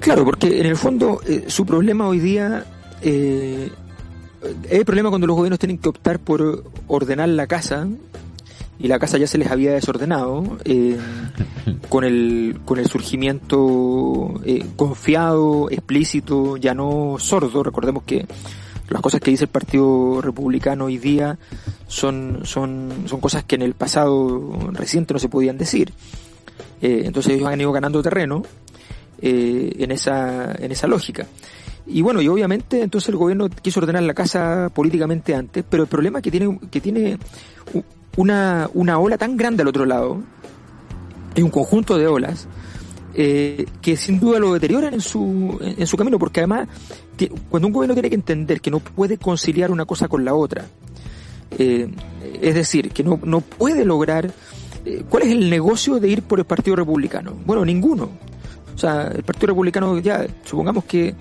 Claro, 0.00 0.24
porque 0.24 0.60
en 0.60 0.66
el 0.66 0.76
fondo 0.76 1.20
eh, 1.26 1.44
su 1.48 1.66
problema 1.66 2.06
hoy 2.06 2.20
día 2.20 2.64
eh, 3.02 3.70
es 4.42 4.72
el 4.72 4.84
problema 4.84 5.08
cuando 5.08 5.26
los 5.26 5.36
gobiernos 5.36 5.58
tienen 5.58 5.78
que 5.78 5.88
optar 5.88 6.18
por 6.18 6.64
ordenar 6.86 7.28
la 7.28 7.46
casa 7.46 7.88
y 8.78 8.86
la 8.86 8.98
casa 8.98 9.18
ya 9.18 9.26
se 9.26 9.38
les 9.38 9.50
había 9.50 9.72
desordenado 9.72 10.58
eh, 10.64 10.96
con 11.88 12.04
el 12.04 12.60
con 12.64 12.78
el 12.78 12.86
surgimiento 12.86 14.40
eh, 14.44 14.64
confiado 14.76 15.68
explícito 15.70 16.56
ya 16.56 16.74
no 16.74 17.16
sordo. 17.18 17.62
Recordemos 17.62 18.04
que 18.04 18.26
las 18.88 19.02
cosas 19.02 19.20
que 19.20 19.30
dice 19.30 19.44
el 19.44 19.50
Partido 19.50 20.20
Republicano 20.22 20.86
hoy 20.86 20.98
día 20.98 21.38
son 21.88 22.40
son 22.44 23.04
son 23.06 23.20
cosas 23.20 23.44
que 23.44 23.56
en 23.56 23.62
el 23.62 23.74
pasado 23.74 24.70
reciente 24.72 25.12
no 25.12 25.20
se 25.20 25.28
podían 25.28 25.58
decir. 25.58 25.92
Eh, 26.80 27.02
entonces 27.04 27.34
ellos 27.34 27.48
han 27.48 27.60
ido 27.60 27.72
ganando 27.72 28.02
terreno 28.02 28.44
eh, 29.20 29.72
en 29.78 29.90
esa 29.90 30.54
en 30.54 30.70
esa 30.70 30.86
lógica 30.86 31.26
y 31.88 32.02
bueno, 32.02 32.20
y 32.20 32.28
obviamente 32.28 32.82
entonces 32.82 33.08
el 33.08 33.16
gobierno 33.16 33.48
quiso 33.48 33.80
ordenar 33.80 34.02
la 34.02 34.14
casa 34.14 34.70
políticamente 34.74 35.34
antes, 35.34 35.64
pero 35.68 35.84
el 35.84 35.88
problema 35.88 36.18
es 36.18 36.22
que 36.22 36.30
tiene, 36.30 36.58
que 36.70 36.80
tiene 36.80 37.18
una, 38.16 38.68
una 38.74 38.98
ola 38.98 39.16
tan 39.16 39.36
grande 39.36 39.62
al 39.62 39.68
otro 39.68 39.86
lado, 39.86 40.22
es 41.34 41.42
un 41.42 41.50
conjunto 41.50 41.96
de 41.96 42.06
olas, 42.06 42.46
eh, 43.14 43.64
que 43.80 43.96
sin 43.96 44.20
duda 44.20 44.38
lo 44.38 44.52
deterioran 44.52 44.94
en 44.94 45.00
su, 45.00 45.58
en 45.60 45.86
su 45.86 45.96
camino, 45.96 46.18
porque 46.18 46.40
además, 46.40 46.68
cuando 47.48 47.68
un 47.68 47.72
gobierno 47.72 47.94
tiene 47.94 48.10
que 48.10 48.14
entender 48.16 48.60
que 48.60 48.70
no 48.70 48.80
puede 48.80 49.16
conciliar 49.16 49.70
una 49.70 49.86
cosa 49.86 50.08
con 50.08 50.24
la 50.24 50.34
otra, 50.34 50.66
eh, 51.58 51.88
es 52.40 52.54
decir, 52.54 52.90
que 52.90 53.02
no, 53.02 53.18
no 53.24 53.40
puede 53.40 53.84
lograr, 53.84 54.30
eh, 54.84 55.04
¿cuál 55.08 55.22
es 55.22 55.30
el 55.30 55.48
negocio 55.48 55.98
de 55.98 56.08
ir 56.08 56.22
por 56.22 56.38
el 56.38 56.44
Partido 56.44 56.76
Republicano? 56.76 57.34
Bueno, 57.46 57.64
ninguno. 57.64 58.10
O 58.74 58.78
sea, 58.78 59.08
el 59.08 59.24
Partido 59.24 59.48
Republicano 59.48 59.98
ya, 59.98 60.26
supongamos 60.44 60.84
que 60.84 61.14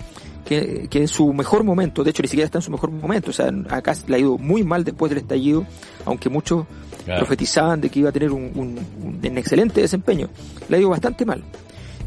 que, 0.48 0.88
que, 0.90 1.00
en 1.00 1.08
su 1.08 1.34
mejor 1.34 1.64
momento, 1.64 2.04
de 2.04 2.12
hecho 2.12 2.22
ni 2.22 2.30
siquiera 2.30 2.46
está 2.46 2.60
en 2.60 2.64
su 2.64 2.72
mejor 2.72 2.90
momento, 2.90 3.32
o 3.32 3.34
sea, 3.34 3.52
acá 3.70 3.94
le 4.08 4.16
ha 4.16 4.20
ido 4.20 4.38
muy 4.38 4.64
mal 4.64 4.84
después 4.84 5.10
del 5.10 5.20
estallido, 5.20 5.66
aunque 6.06 6.30
muchos 6.30 6.66
profetizaban 7.06 7.82
de 7.82 7.90
que 7.90 8.00
iba 8.00 8.10
a 8.10 8.12
tener 8.12 8.32
un, 8.32 8.52
un, 8.56 9.38
excelente 9.38 9.82
desempeño, 9.82 10.30
le 10.70 10.78
ha 10.78 10.80
ido 10.80 10.90
bastante 10.90 11.26
mal. 11.26 11.44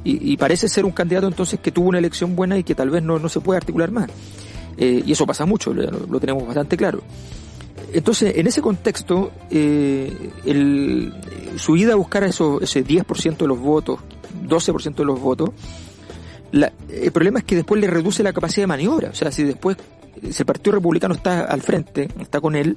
Y, 0.02 0.32
y, 0.32 0.37
parece 0.38 0.68
ser 0.68 0.87
un 0.87 0.92
candidato 0.92 1.26
entonces 1.26 1.61
que 1.61 1.70
tuvo 1.70 1.90
una 1.90 1.99
elección 1.99 2.35
buena 2.35 2.56
y 2.56 2.64
que 2.64 2.75
tal 2.75 2.88
vez 2.88 3.02
no, 3.02 3.18
no 3.18 3.28
se 3.28 3.40
puede 3.40 3.59
articular 3.59 3.90
más. 3.90 4.09
Eh, 4.78 5.02
y 5.04 5.12
eso 5.12 5.26
pasa 5.26 5.44
mucho, 5.44 5.75
lo, 5.75 6.18
tenemos 6.20 6.47
bastante 6.47 6.76
claro. 6.76 7.02
Entonces, 7.92 8.35
en 8.37 8.47
ese 8.47 8.62
contexto, 8.62 9.30
eh, 9.50 10.30
el, 10.47 11.12
su 11.56 11.76
ida 11.76 11.92
a 11.92 11.97
buscar 11.97 12.25
eso, 12.25 12.61
ese 12.62 12.82
10% 12.85 13.37
de 13.37 13.47
los 13.47 13.59
votos, 13.59 14.00
12% 14.47 14.94
de 14.94 15.04
los 15.04 15.20
votos, 15.20 15.50
el 16.52 17.12
problema 17.12 17.38
es 17.38 17.45
que 17.45 17.57
después 17.57 17.80
le 17.80 17.87
reduce 17.87 18.23
la 18.23 18.33
capacidad 18.33 18.64
de 18.64 18.69
maniobra. 18.69 19.11
O 19.11 19.14
sea, 19.14 19.30
si 19.30 19.45
después 19.45 19.76
si 20.30 20.42
el 20.42 20.47
Partido 20.47 20.73
Republicano 20.75 21.14
está 21.14 21.45
al 21.45 21.62
frente, 21.62 22.09
está 22.21 22.40
con 22.40 22.54
él, 22.54 22.76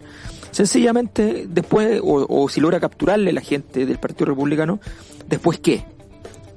sencillamente 0.51 1.45
después, 1.47 1.99
o, 2.03 2.47
si 2.49 2.61
logra 2.61 2.79
capturarle 2.79 3.33
la 3.33 3.41
gente 3.41 3.85
del 3.85 3.97
Partido 3.97 4.27
Republicano, 4.27 4.79
después 5.27 5.59
qué? 5.59 5.85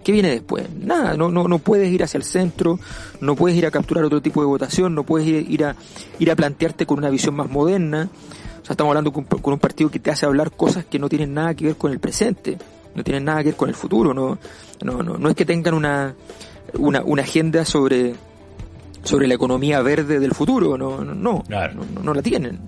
¿Qué 0.04 0.12
viene 0.12 0.30
después? 0.30 0.68
Nada, 0.72 1.16
no, 1.16 1.30
no, 1.30 1.48
no 1.48 1.58
puedes 1.58 1.92
ir 1.92 2.04
hacia 2.04 2.18
el 2.18 2.24
centro, 2.24 2.78
no 3.20 3.34
puedes 3.34 3.58
ir 3.58 3.66
a 3.66 3.72
capturar 3.72 4.04
otro 4.04 4.22
tipo 4.22 4.40
de 4.40 4.46
votación, 4.46 4.94
no 4.94 5.02
puedes 5.02 5.26
ir, 5.26 5.64
a, 5.64 5.74
ir 6.20 6.30
a 6.30 6.36
plantearte 6.36 6.86
con 6.86 6.98
una 6.98 7.10
visión 7.10 7.34
más 7.34 7.50
moderna. 7.50 8.08
O 8.62 8.64
sea, 8.64 8.74
estamos 8.74 8.90
hablando 8.90 9.12
con, 9.12 9.24
con 9.24 9.54
un 9.54 9.58
partido 9.58 9.90
que 9.90 9.98
te 9.98 10.12
hace 10.12 10.24
hablar 10.24 10.52
cosas 10.52 10.84
que 10.84 11.00
no 11.00 11.08
tienen 11.08 11.34
nada 11.34 11.54
que 11.54 11.64
ver 11.64 11.76
con 11.76 11.90
el 11.90 11.98
presente, 11.98 12.56
no 12.94 13.02
tienen 13.02 13.24
nada 13.24 13.38
que 13.38 13.50
ver 13.50 13.56
con 13.56 13.68
el 13.68 13.74
futuro, 13.74 14.14
no, 14.14 14.38
no, 14.84 15.02
no, 15.02 15.18
no 15.18 15.28
es 15.28 15.34
que 15.34 15.44
tengan 15.44 15.74
una, 15.74 16.14
una, 16.74 17.02
una 17.02 17.22
agenda 17.22 17.64
sobre, 17.64 18.14
sobre 19.02 19.26
la 19.26 19.34
economía 19.34 19.80
verde 19.82 20.18
del 20.18 20.32
futuro, 20.32 20.76
no, 20.76 21.04
no, 21.04 21.14
no, 21.14 21.44
no, 22.02 22.14
la 22.14 22.22
tienen. 22.22 22.60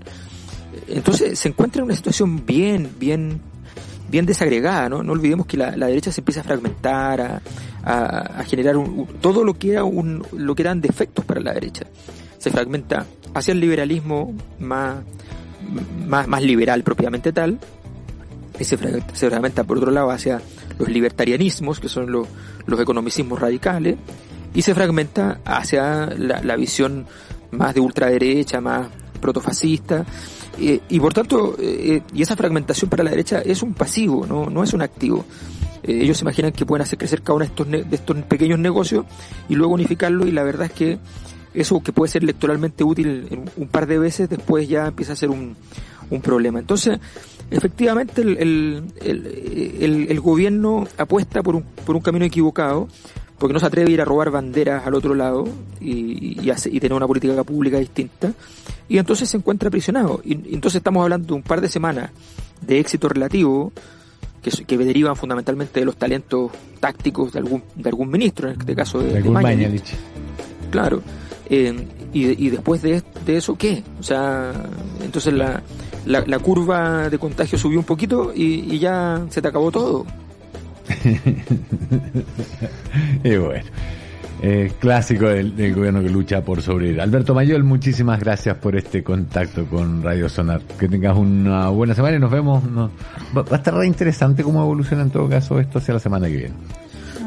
Entonces 0.86 1.38
se 1.38 1.48
encuentra 1.48 1.80
en 1.80 1.86
una 1.86 1.96
situación 1.96 2.44
bien, 2.46 2.90
bien, 2.98 3.40
bien 4.10 4.26
desagregada, 4.26 4.88
¿no? 4.88 5.02
No 5.02 5.12
olvidemos 5.12 5.46
que 5.46 5.56
la, 5.56 5.76
la 5.76 5.86
derecha 5.86 6.12
se 6.12 6.20
empieza 6.20 6.40
a 6.40 6.44
fragmentar, 6.44 7.20
a, 7.20 7.40
a, 7.84 8.44
generar 8.44 8.76
todo 9.20 9.44
lo 9.44 9.54
que 9.54 9.72
era 9.72 9.84
un, 9.84 10.24
lo 10.32 10.54
que 10.54 10.62
eran 10.62 10.80
defectos 10.80 11.24
para 11.24 11.40
la 11.40 11.52
derecha. 11.52 11.86
Se 12.38 12.50
fragmenta 12.50 13.06
hacia 13.34 13.52
el 13.52 13.60
liberalismo 13.60 14.34
más, 14.58 14.98
más, 16.06 16.28
más 16.28 16.42
liberal 16.42 16.82
propiamente 16.82 17.32
tal, 17.32 17.58
y 18.58 18.64
se 18.64 18.76
fragmenta, 18.76 19.14
se 19.14 19.28
fragmenta 19.28 19.64
por 19.64 19.78
otro 19.78 19.90
lado 19.90 20.10
hacia 20.10 20.40
los 20.78 20.88
libertarianismos, 20.88 21.80
que 21.80 21.88
son 21.88 22.10
los, 22.10 22.26
economicismos 22.80 23.40
radicales, 23.40 23.96
y 24.54 24.62
se 24.62 24.74
fragmenta 24.74 25.40
hacia 25.44 26.06
la, 26.06 26.56
visión 26.56 27.06
más 27.50 27.74
de 27.74 27.80
ultraderecha, 27.80 28.60
más 28.60 28.88
protofascista, 29.20 30.04
eh, 30.60 30.80
y 30.88 31.00
por 31.00 31.12
tanto, 31.12 31.56
eh, 31.60 32.02
y 32.12 32.22
esa 32.22 32.36
fragmentación 32.36 32.90
para 32.90 33.04
la 33.04 33.10
derecha 33.10 33.40
es 33.40 33.62
un 33.62 33.74
pasivo, 33.74 34.26
no, 34.26 34.46
no 34.46 34.62
es 34.62 34.72
un 34.72 34.82
activo. 34.82 35.24
Eh, 35.82 36.00
ellos 36.02 36.18
se 36.18 36.24
imaginan 36.24 36.52
que 36.52 36.66
pueden 36.66 36.82
hacer 36.82 36.98
crecer 36.98 37.22
cada 37.22 37.36
uno 37.36 37.44
de 37.44 37.50
estos, 37.50 37.70
de 37.70 37.96
estos 37.96 38.16
pequeños 38.24 38.58
negocios 38.58 39.04
y 39.48 39.54
luego 39.54 39.74
unificarlo, 39.74 40.26
y 40.26 40.32
la 40.32 40.42
verdad 40.42 40.66
es 40.66 40.72
que 40.72 40.98
eso 41.54 41.80
que 41.80 41.92
puede 41.92 42.10
ser 42.10 42.22
electoralmente 42.22 42.84
útil 42.84 43.28
un 43.56 43.68
par 43.68 43.86
de 43.86 43.98
veces, 43.98 44.28
después 44.28 44.68
ya 44.68 44.86
empieza 44.88 45.12
a 45.12 45.16
ser 45.16 45.30
un, 45.30 45.56
un 46.10 46.20
problema. 46.20 46.58
Entonces, 46.58 46.98
efectivamente 47.50 48.22
el, 48.22 48.38
el, 49.00 50.06
el, 50.08 50.20
gobierno 50.20 50.86
apuesta 50.96 51.42
por 51.42 51.56
un, 51.56 51.62
por 51.62 51.96
un 51.96 52.02
camino 52.02 52.24
equivocado, 52.24 52.88
porque 53.38 53.52
no 53.52 53.60
se 53.60 53.66
atreve 53.66 53.90
a 53.90 53.94
ir 53.94 54.00
a 54.00 54.04
robar 54.04 54.30
banderas 54.30 54.86
al 54.86 54.94
otro 54.94 55.14
lado 55.14 55.48
y, 55.80 56.40
y, 56.40 56.50
y 56.50 56.80
tener 56.80 56.92
una 56.92 57.06
política 57.06 57.44
pública 57.44 57.78
distinta, 57.78 58.32
y 58.88 58.98
entonces 58.98 59.28
se 59.28 59.36
encuentra 59.36 59.68
aprisionado. 59.68 60.20
Y, 60.24 60.54
entonces 60.54 60.76
estamos 60.76 61.02
hablando 61.02 61.28
de 61.28 61.34
un 61.34 61.42
par 61.42 61.60
de 61.60 61.68
semanas 61.68 62.10
de 62.60 62.80
éxito 62.80 63.08
relativo, 63.08 63.72
que, 64.42 64.50
que 64.50 64.78
derivan 64.78 65.16
fundamentalmente 65.16 65.80
de 65.80 65.86
los 65.86 65.96
talentos 65.96 66.52
tácticos 66.80 67.32
de 67.32 67.40
algún, 67.40 67.62
de 67.74 67.88
algún 67.88 68.10
ministro, 68.10 68.50
en 68.50 68.60
este 68.60 68.74
caso 68.74 69.00
de, 69.00 69.20
de 69.20 69.82
Claro. 70.70 71.02
Eh, 71.50 71.74
y, 72.12 72.46
y, 72.46 72.50
después 72.50 72.82
de, 72.82 73.02
de, 73.24 73.36
eso, 73.36 73.56
¿qué? 73.56 73.82
O 73.98 74.02
sea, 74.02 74.52
entonces 75.02 75.32
la, 75.32 75.62
la, 76.08 76.24
la 76.26 76.38
curva 76.38 77.10
de 77.10 77.18
contagio 77.18 77.58
subió 77.58 77.78
un 77.78 77.84
poquito 77.84 78.32
y, 78.34 78.74
y 78.74 78.78
ya 78.78 79.22
se 79.28 79.42
te 79.42 79.48
acabó 79.48 79.70
todo. 79.70 80.06
y 83.24 83.36
bueno. 83.36 83.64
Eh, 84.40 84.72
clásico 84.78 85.26
del, 85.26 85.56
del, 85.56 85.74
gobierno 85.74 86.00
que 86.00 86.08
lucha 86.08 86.42
por 86.42 86.62
sobrevivir. 86.62 87.00
Alberto 87.00 87.34
Mayol, 87.34 87.64
muchísimas 87.64 88.20
gracias 88.20 88.56
por 88.56 88.76
este 88.76 89.02
contacto 89.02 89.66
con 89.66 90.00
Radio 90.00 90.28
Sonar. 90.28 90.62
Que 90.78 90.88
tengas 90.88 91.16
una 91.16 91.68
buena 91.70 91.94
semana 91.94 92.16
y 92.16 92.20
nos 92.20 92.30
vemos. 92.30 92.62
No, 92.62 92.88
va, 93.36 93.42
va, 93.42 93.48
a 93.50 93.56
estar 93.56 93.74
re 93.74 93.86
interesante 93.86 94.44
cómo 94.44 94.62
evoluciona 94.62 95.02
en 95.02 95.10
todo 95.10 95.28
caso 95.28 95.58
esto 95.58 95.78
hacia 95.78 95.94
la 95.94 96.00
semana 96.00 96.28
que 96.28 96.36
viene. 96.36 96.54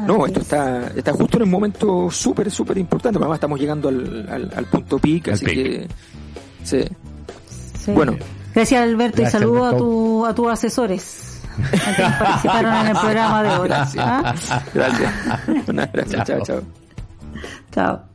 No, 0.06 0.26
esto 0.26 0.40
está, 0.40 0.88
está 0.96 1.12
justo 1.12 1.36
en 1.36 1.44
un 1.44 1.50
momento 1.50 2.10
súper, 2.10 2.50
súper 2.50 2.78
importante. 2.78 3.18
Además 3.18 3.36
estamos 3.36 3.60
llegando 3.60 3.90
al, 3.90 4.26
al, 4.28 4.50
al 4.56 4.64
punto 4.64 4.98
pic, 4.98 5.28
así 5.28 5.44
que... 5.44 5.86
Sí. 6.64 6.82
sí. 7.78 7.92
Bueno. 7.92 8.16
Gracias 8.54 8.82
Alberto 8.82 9.16
Gracias, 9.18 9.40
y 9.40 9.44
saludo 9.44 9.66
a, 9.66 9.76
tu, 9.76 10.26
a 10.26 10.34
tus 10.34 10.50
asesores 10.50 11.40
que 11.96 12.02
participaron 12.02 12.74
en 12.74 12.86
el 12.88 12.96
programa 12.96 13.42
de 13.42 13.56
hoy. 13.56 13.68
Gracias. 13.68 14.04
¿Ah? 14.06 14.34
Gracias. 14.74 15.12
Gracias. 15.92 16.26
chao. 16.26 16.40
chao. 16.42 16.62
chao. 17.70 18.11